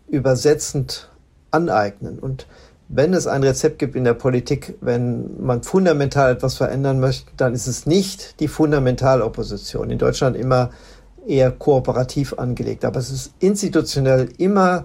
übersetzend 0.08 1.10
aneignen? 1.50 2.18
Und 2.18 2.46
wenn 2.88 3.14
es 3.14 3.26
ein 3.26 3.42
Rezept 3.42 3.78
gibt 3.78 3.96
in 3.96 4.04
der 4.04 4.14
Politik, 4.14 4.76
wenn 4.80 5.42
man 5.42 5.62
fundamental 5.62 6.32
etwas 6.32 6.56
verändern 6.56 7.00
möchte, 7.00 7.30
dann 7.36 7.54
ist 7.54 7.66
es 7.66 7.86
nicht 7.86 8.40
die 8.40 8.48
Fundamentalopposition. 8.48 9.90
In 9.90 9.98
Deutschland 9.98 10.36
immer 10.36 10.70
eher 11.26 11.50
kooperativ 11.50 12.34
angelegt. 12.34 12.84
Aber 12.84 12.98
es 12.98 13.10
ist 13.10 13.32
institutionell 13.38 14.28
immer 14.36 14.84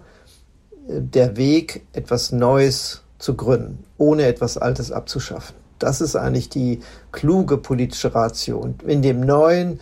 der 0.87 1.37
Weg, 1.37 1.85
etwas 1.93 2.31
Neues 2.31 3.03
zu 3.19 3.35
gründen, 3.35 3.83
ohne 3.97 4.23
etwas 4.23 4.57
Altes 4.57 4.91
abzuschaffen. 4.91 5.55
Das 5.77 6.01
ist 6.01 6.15
eigentlich 6.15 6.49
die 6.49 6.79
kluge 7.11 7.57
politische 7.57 8.13
Ratio. 8.13 8.57
Und 8.57 8.83
in 8.83 9.01
dem 9.01 9.21
Neuen 9.21 9.79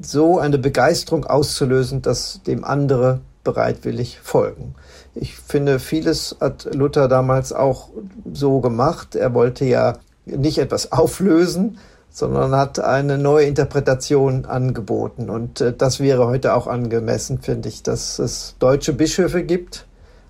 so 0.00 0.38
eine 0.38 0.58
Begeisterung 0.58 1.24
auszulösen, 1.24 2.02
dass 2.02 2.42
dem 2.42 2.64
andere 2.64 3.20
bereitwillig 3.44 4.20
folgen. 4.22 4.74
Ich 5.14 5.36
finde, 5.36 5.78
vieles 5.78 6.36
hat 6.40 6.68
Luther 6.74 7.08
damals 7.08 7.52
auch 7.52 7.88
so 8.32 8.60
gemacht. 8.60 9.14
Er 9.14 9.32
wollte 9.32 9.64
ja 9.64 9.94
nicht 10.26 10.58
etwas 10.58 10.92
auflösen, 10.92 11.78
sondern 12.10 12.54
hat 12.54 12.78
eine 12.78 13.16
neue 13.16 13.46
Interpretation 13.46 14.44
angeboten. 14.44 15.30
Und 15.30 15.60
äh, 15.60 15.72
das 15.72 16.00
wäre 16.00 16.26
heute 16.26 16.54
auch 16.54 16.66
angemessen, 16.66 17.40
finde 17.40 17.68
ich, 17.68 17.82
dass 17.82 18.18
es 18.18 18.54
deutsche 18.58 18.92
Bischöfe 18.92 19.42
gibt, 19.42 19.86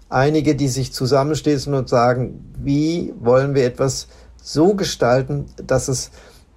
einige, 0.08 0.54
die 0.54 0.68
sich 0.68 0.92
zusammenstehen 0.92 1.74
und 1.74 1.88
sagen, 1.88 2.52
wie 2.58 3.14
wollen 3.20 3.54
wir 3.54 3.64
etwas 3.64 4.08
so 4.42 4.74
gestalten, 4.74 5.46
dass 5.64 5.88
es 5.88 6.10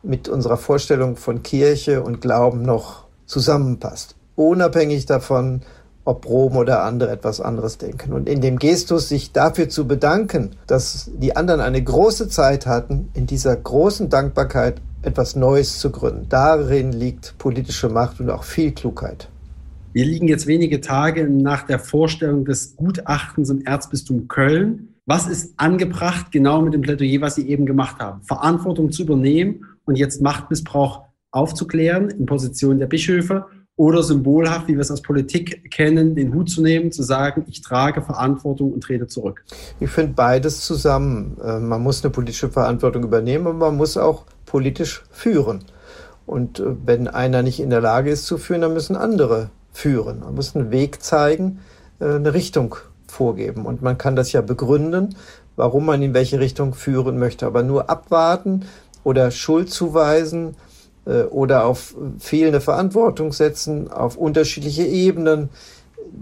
mit 0.03 0.29
unserer 0.29 0.57
Vorstellung 0.57 1.15
von 1.15 1.43
Kirche 1.43 2.01
und 2.01 2.21
Glauben 2.21 2.63
noch 2.63 3.05
zusammenpasst. 3.25 4.15
Unabhängig 4.35 5.05
davon, 5.05 5.61
ob 6.03 6.25
Rom 6.27 6.57
oder 6.57 6.83
andere 6.83 7.11
etwas 7.11 7.39
anderes 7.39 7.77
denken. 7.77 8.13
Und 8.13 8.27
in 8.27 8.41
dem 8.41 8.57
Gestus 8.57 9.09
sich 9.09 9.31
dafür 9.31 9.69
zu 9.69 9.87
bedanken, 9.87 10.55
dass 10.65 11.11
die 11.13 11.35
anderen 11.35 11.61
eine 11.61 11.83
große 11.83 12.27
Zeit 12.27 12.65
hatten, 12.65 13.09
in 13.13 13.27
dieser 13.27 13.55
großen 13.55 14.09
Dankbarkeit 14.09 14.81
etwas 15.03 15.35
Neues 15.35 15.79
zu 15.79 15.91
gründen. 15.91 16.27
Darin 16.29 16.91
liegt 16.91 17.37
politische 17.37 17.89
Macht 17.89 18.19
und 18.19 18.29
auch 18.29 18.43
viel 18.43 18.71
Klugheit. 18.71 19.29
Wir 19.93 20.05
liegen 20.05 20.29
jetzt 20.29 20.47
wenige 20.47 20.79
Tage 20.79 21.29
nach 21.29 21.63
der 21.63 21.77
Vorstellung 21.77 22.45
des 22.45 22.77
Gutachtens 22.77 23.49
im 23.49 23.65
Erzbistum 23.65 24.29
Köln. 24.29 24.95
Was 25.05 25.27
ist 25.27 25.53
angebracht 25.57 26.31
genau 26.31 26.61
mit 26.61 26.73
dem 26.73 26.79
Plädoyer, 26.79 27.19
was 27.19 27.35
Sie 27.35 27.49
eben 27.49 27.65
gemacht 27.65 27.99
haben? 27.99 28.21
Verantwortung 28.21 28.93
zu 28.93 29.01
übernehmen 29.01 29.65
und 29.83 29.97
jetzt 29.97 30.21
Machtmissbrauch 30.21 31.03
aufzuklären 31.31 32.09
in 32.09 32.25
Position 32.25 32.79
der 32.79 32.87
Bischöfe 32.87 33.47
oder 33.75 34.01
symbolhaft, 34.01 34.69
wie 34.69 34.75
wir 34.75 34.79
es 34.79 34.91
aus 34.91 35.01
Politik 35.01 35.69
kennen, 35.71 36.15
den 36.15 36.33
Hut 36.33 36.49
zu 36.49 36.61
nehmen, 36.61 36.93
zu 36.93 37.03
sagen, 37.03 37.43
ich 37.49 37.61
trage 37.61 38.01
Verantwortung 38.01 38.71
und 38.71 38.81
trete 38.81 39.07
zurück? 39.07 39.43
Ich 39.81 39.89
finde 39.89 40.13
beides 40.13 40.61
zusammen. 40.61 41.35
Äh, 41.43 41.59
man 41.59 41.81
muss 41.81 42.01
eine 42.01 42.11
politische 42.11 42.49
Verantwortung 42.49 43.03
übernehmen, 43.03 43.45
aber 43.45 43.71
man 43.71 43.75
muss 43.75 43.97
auch 43.97 44.23
politisch 44.45 45.03
führen. 45.11 45.65
Und 46.25 46.61
äh, 46.61 46.75
wenn 46.85 47.09
einer 47.09 47.43
nicht 47.43 47.59
in 47.59 47.69
der 47.69 47.81
Lage 47.81 48.09
ist 48.09 48.25
zu 48.25 48.37
führen, 48.37 48.61
dann 48.61 48.73
müssen 48.73 48.95
andere 48.95 49.49
führen. 49.71 50.21
Man 50.21 50.35
muss 50.35 50.55
einen 50.55 50.71
Weg 50.71 51.01
zeigen, 51.03 51.59
äh, 51.99 52.05
eine 52.15 52.33
Richtung 52.33 52.75
vorgeben. 53.07 53.65
Und 53.65 53.81
man 53.81 53.97
kann 53.97 54.15
das 54.15 54.31
ja 54.31 54.41
begründen, 54.41 55.15
warum 55.55 55.85
man 55.85 56.01
in 56.01 56.13
welche 56.13 56.39
Richtung 56.39 56.73
führen 56.73 57.19
möchte. 57.19 57.45
Aber 57.45 57.63
nur 57.63 57.89
abwarten 57.89 58.65
oder 59.03 59.31
Schuld 59.31 59.69
zuweisen 59.69 60.55
äh, 61.05 61.23
oder 61.23 61.65
auf 61.65 61.95
fehlende 62.19 62.61
Verantwortung 62.61 63.33
setzen, 63.33 63.91
auf 63.91 64.17
unterschiedliche 64.17 64.83
Ebenen, 64.83 65.49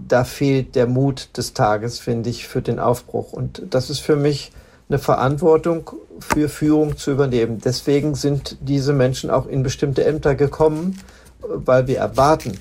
da 0.08 0.24
fehlt 0.24 0.76
der 0.76 0.86
Mut 0.86 1.36
des 1.36 1.54
Tages, 1.54 1.98
finde 1.98 2.30
ich, 2.30 2.46
für 2.46 2.62
den 2.62 2.78
Aufbruch. 2.78 3.32
Und 3.32 3.62
das 3.70 3.90
ist 3.90 4.00
für 4.00 4.16
mich 4.16 4.52
eine 4.88 4.98
Verantwortung 4.98 5.90
für 6.18 6.48
Führung 6.48 6.96
zu 6.96 7.12
übernehmen. 7.12 7.60
Deswegen 7.64 8.14
sind 8.14 8.58
diese 8.60 8.92
Menschen 8.92 9.30
auch 9.30 9.46
in 9.46 9.62
bestimmte 9.62 10.04
Ämter 10.04 10.34
gekommen, 10.34 10.98
weil 11.40 11.86
wir 11.86 11.98
erwarten, 11.98 12.58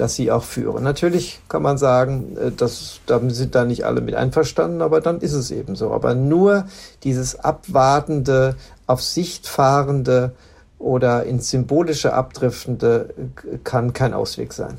dass 0.00 0.14
sie 0.14 0.30
auch 0.30 0.44
führen. 0.44 0.82
Natürlich 0.82 1.40
kann 1.48 1.60
man 1.62 1.76
sagen, 1.76 2.36
äh, 2.38 2.50
dass, 2.50 3.00
da 3.06 3.20
sind 3.28 3.54
da 3.54 3.66
nicht 3.66 3.84
alle 3.84 4.00
mit 4.00 4.14
einverstanden, 4.14 4.80
aber 4.80 5.02
dann 5.02 5.20
ist 5.20 5.34
es 5.34 5.50
eben 5.50 5.76
so. 5.76 5.92
Aber 5.92 6.14
nur 6.14 6.64
dieses 7.04 7.38
abwartende, 7.38 8.56
auf 8.86 9.02
Sicht 9.02 9.46
fahrende 9.46 10.32
oder 10.78 11.24
ins 11.24 11.50
Symbolische 11.50 12.14
abdriftende 12.14 13.10
äh, 13.18 13.58
kann 13.62 13.92
kein 13.92 14.14
Ausweg 14.14 14.54
sein. 14.54 14.78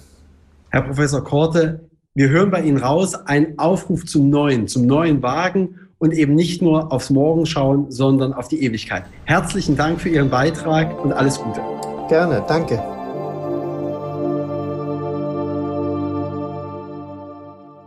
Herr 0.70 0.82
Professor 0.82 1.24
Korte, 1.24 1.82
wir 2.16 2.30
hören 2.30 2.50
bei 2.50 2.62
Ihnen 2.62 2.78
raus 2.78 3.14
einen 3.14 3.60
Aufruf 3.60 4.06
zum 4.06 4.30
Neuen, 4.32 4.68
zum 4.68 4.88
neuen 4.88 5.22
Wagen 5.22 5.76
und 6.00 6.14
eben 6.14 6.34
nicht 6.34 6.64
nur 6.64 6.92
aufs 6.92 7.12
Morgen 7.12 7.46
schauen, 7.46 7.92
sondern 7.92 8.34
auf 8.34 8.48
die 8.48 8.64
Ewigkeit. 8.64 9.04
Herzlichen 9.26 9.78
Dank 9.78 10.02
für 10.02 10.10
Ihren 10.10 10.32
Beitrag 10.32 11.00
und 11.04 11.14
alles 11.14 11.40
Gute. 11.40 11.62
Gerne, 12.10 12.44
danke. 12.48 12.82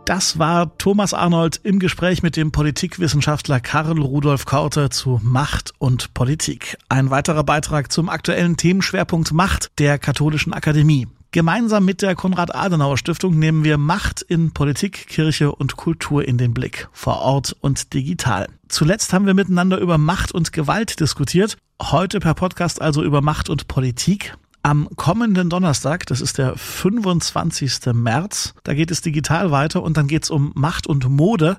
Das 0.05 0.37
war 0.37 0.77
Thomas 0.77 1.15
Arnold 1.15 1.59
im 1.63 1.79
Gespräch 1.79 2.21
mit 2.21 2.35
dem 2.37 2.51
Politikwissenschaftler 2.51 3.59
Karl 3.59 3.97
Rudolf 3.99 4.45
Korte 4.45 4.91
zu 4.91 5.19
Macht 5.23 5.73
und 5.79 6.13
Politik. 6.13 6.77
Ein 6.89 7.09
weiterer 7.09 7.43
Beitrag 7.43 7.91
zum 7.91 8.09
aktuellen 8.09 8.55
Themenschwerpunkt 8.55 9.33
Macht 9.33 9.71
der 9.79 9.97
Katholischen 9.97 10.53
Akademie. 10.53 11.07
Gemeinsam 11.31 11.85
mit 11.85 12.03
der 12.03 12.13
Konrad-Adenauer-Stiftung 12.13 13.39
nehmen 13.39 13.63
wir 13.63 13.79
Macht 13.79 14.21
in 14.21 14.53
Politik, 14.53 15.07
Kirche 15.07 15.51
und 15.51 15.75
Kultur 15.75 16.23
in 16.23 16.37
den 16.37 16.53
Blick, 16.53 16.87
vor 16.91 17.21
Ort 17.21 17.55
und 17.59 17.95
digital. 17.95 18.47
Zuletzt 18.69 19.11
haben 19.11 19.25
wir 19.25 19.33
miteinander 19.33 19.79
über 19.79 19.97
Macht 19.97 20.31
und 20.31 20.53
Gewalt 20.53 20.99
diskutiert, 20.99 21.57
heute 21.81 22.19
per 22.19 22.35
Podcast 22.35 22.79
also 22.79 23.03
über 23.03 23.21
Macht 23.21 23.49
und 23.49 23.67
Politik. 23.67 24.37
Am 24.65 24.89
kommenden 24.95 25.51
Donnerstag, 25.51 26.07
das 26.07 26.21
ist 26.21 26.39
der 26.39 26.57
25. 26.57 27.93
März, 27.93 28.55
da 28.63 28.73
geht 28.73 28.89
es 28.89 29.01
digital 29.01 29.51
weiter 29.51 29.83
und 29.83 29.95
dann 29.95 30.07
geht 30.07 30.23
es 30.23 30.31
um 30.31 30.53
Macht 30.55 30.87
und 30.87 31.07
Mode, 31.07 31.57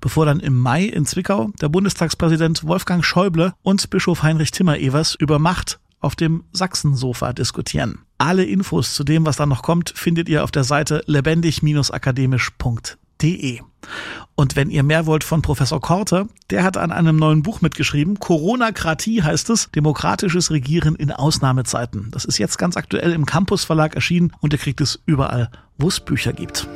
bevor 0.00 0.26
dann 0.26 0.40
im 0.40 0.58
Mai 0.58 0.82
in 0.82 1.06
Zwickau 1.06 1.52
der 1.60 1.68
Bundestagspräsident 1.68 2.66
Wolfgang 2.66 3.04
Schäuble 3.04 3.54
und 3.62 3.90
Bischof 3.90 4.24
Heinrich 4.24 4.50
Timmer-Evers 4.50 5.14
über 5.14 5.38
Macht 5.38 5.78
auf 6.00 6.16
dem 6.16 6.42
Sachsensofa 6.50 7.32
diskutieren. 7.32 8.00
Alle 8.18 8.44
Infos 8.44 8.92
zu 8.92 9.04
dem, 9.04 9.24
was 9.24 9.36
dann 9.36 9.50
noch 9.50 9.62
kommt, 9.62 9.90
findet 9.90 10.28
ihr 10.28 10.42
auf 10.42 10.50
der 10.50 10.64
Seite 10.64 11.04
lebendig-akademisch.de 11.06 13.07
www.ftf.de. 13.20 13.60
Und 14.34 14.54
wenn 14.54 14.70
ihr 14.70 14.82
mehr 14.82 15.06
wollt 15.06 15.24
von 15.24 15.42
Professor 15.42 15.80
Korte, 15.80 16.28
der 16.50 16.62
hat 16.62 16.76
an 16.76 16.92
einem 16.92 17.16
neuen 17.16 17.42
Buch 17.42 17.60
mitgeschrieben. 17.60 18.20
Corona-Kratie 18.20 19.22
heißt 19.22 19.50
es, 19.50 19.70
demokratisches 19.70 20.50
Regieren 20.50 20.94
in 20.94 21.10
Ausnahmezeiten. 21.10 22.08
Das 22.12 22.24
ist 22.24 22.38
jetzt 22.38 22.58
ganz 22.58 22.76
aktuell 22.76 23.12
im 23.12 23.26
Campus 23.26 23.64
Verlag 23.64 23.94
erschienen 23.94 24.32
und 24.40 24.52
ihr 24.52 24.58
kriegt 24.58 24.80
es 24.80 25.00
überall, 25.06 25.50
wo 25.76 25.88
es 25.88 26.00
Bücher 26.00 26.32
gibt. 26.32 26.68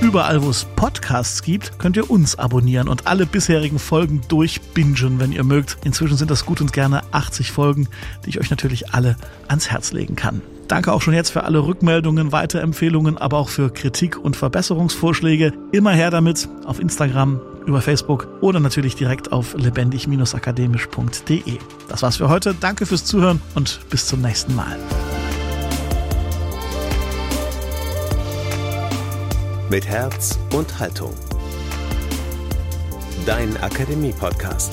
Überall, 0.00 0.42
wo 0.42 0.50
es 0.50 0.66
Podcasts 0.76 1.42
gibt, 1.42 1.78
könnt 1.78 1.96
ihr 1.96 2.10
uns 2.10 2.36
abonnieren 2.36 2.88
und 2.88 3.06
alle 3.06 3.26
bisherigen 3.26 3.78
Folgen 3.78 4.20
durchbingen, 4.28 5.18
wenn 5.18 5.32
ihr 5.32 5.44
mögt. 5.44 5.78
Inzwischen 5.84 6.16
sind 6.16 6.30
das 6.30 6.44
gut 6.44 6.60
und 6.60 6.72
gerne 6.72 7.02
80 7.12 7.52
Folgen, 7.52 7.88
die 8.24 8.30
ich 8.30 8.40
euch 8.40 8.50
natürlich 8.50 8.92
alle 8.92 9.16
ans 9.48 9.70
Herz 9.70 9.92
legen 9.92 10.16
kann. 10.16 10.42
Danke 10.68 10.92
auch 10.92 11.02
schon 11.02 11.14
jetzt 11.14 11.30
für 11.30 11.44
alle 11.44 11.66
Rückmeldungen, 11.66 12.32
Weiterempfehlungen, 12.32 13.18
aber 13.18 13.38
auch 13.38 13.48
für 13.48 13.70
Kritik 13.70 14.16
und 14.16 14.36
Verbesserungsvorschläge. 14.36 15.52
Immer 15.72 15.92
her 15.92 16.10
damit 16.10 16.48
auf 16.64 16.80
Instagram, 16.80 17.40
über 17.66 17.82
Facebook 17.82 18.28
oder 18.40 18.60
natürlich 18.60 18.96
direkt 18.96 19.32
auf 19.32 19.54
lebendig-akademisch.de. 19.54 21.58
Das 21.88 22.02
war's 22.02 22.16
für 22.16 22.28
heute. 22.28 22.54
Danke 22.54 22.86
fürs 22.86 23.04
Zuhören 23.04 23.40
und 23.54 23.80
bis 23.90 24.06
zum 24.06 24.22
nächsten 24.22 24.54
Mal. 24.54 24.78
Mit 29.70 29.86
Herz 29.86 30.38
und 30.54 30.78
Haltung. 30.78 31.14
Dein 33.26 33.56
Akademie-Podcast. 33.56 34.72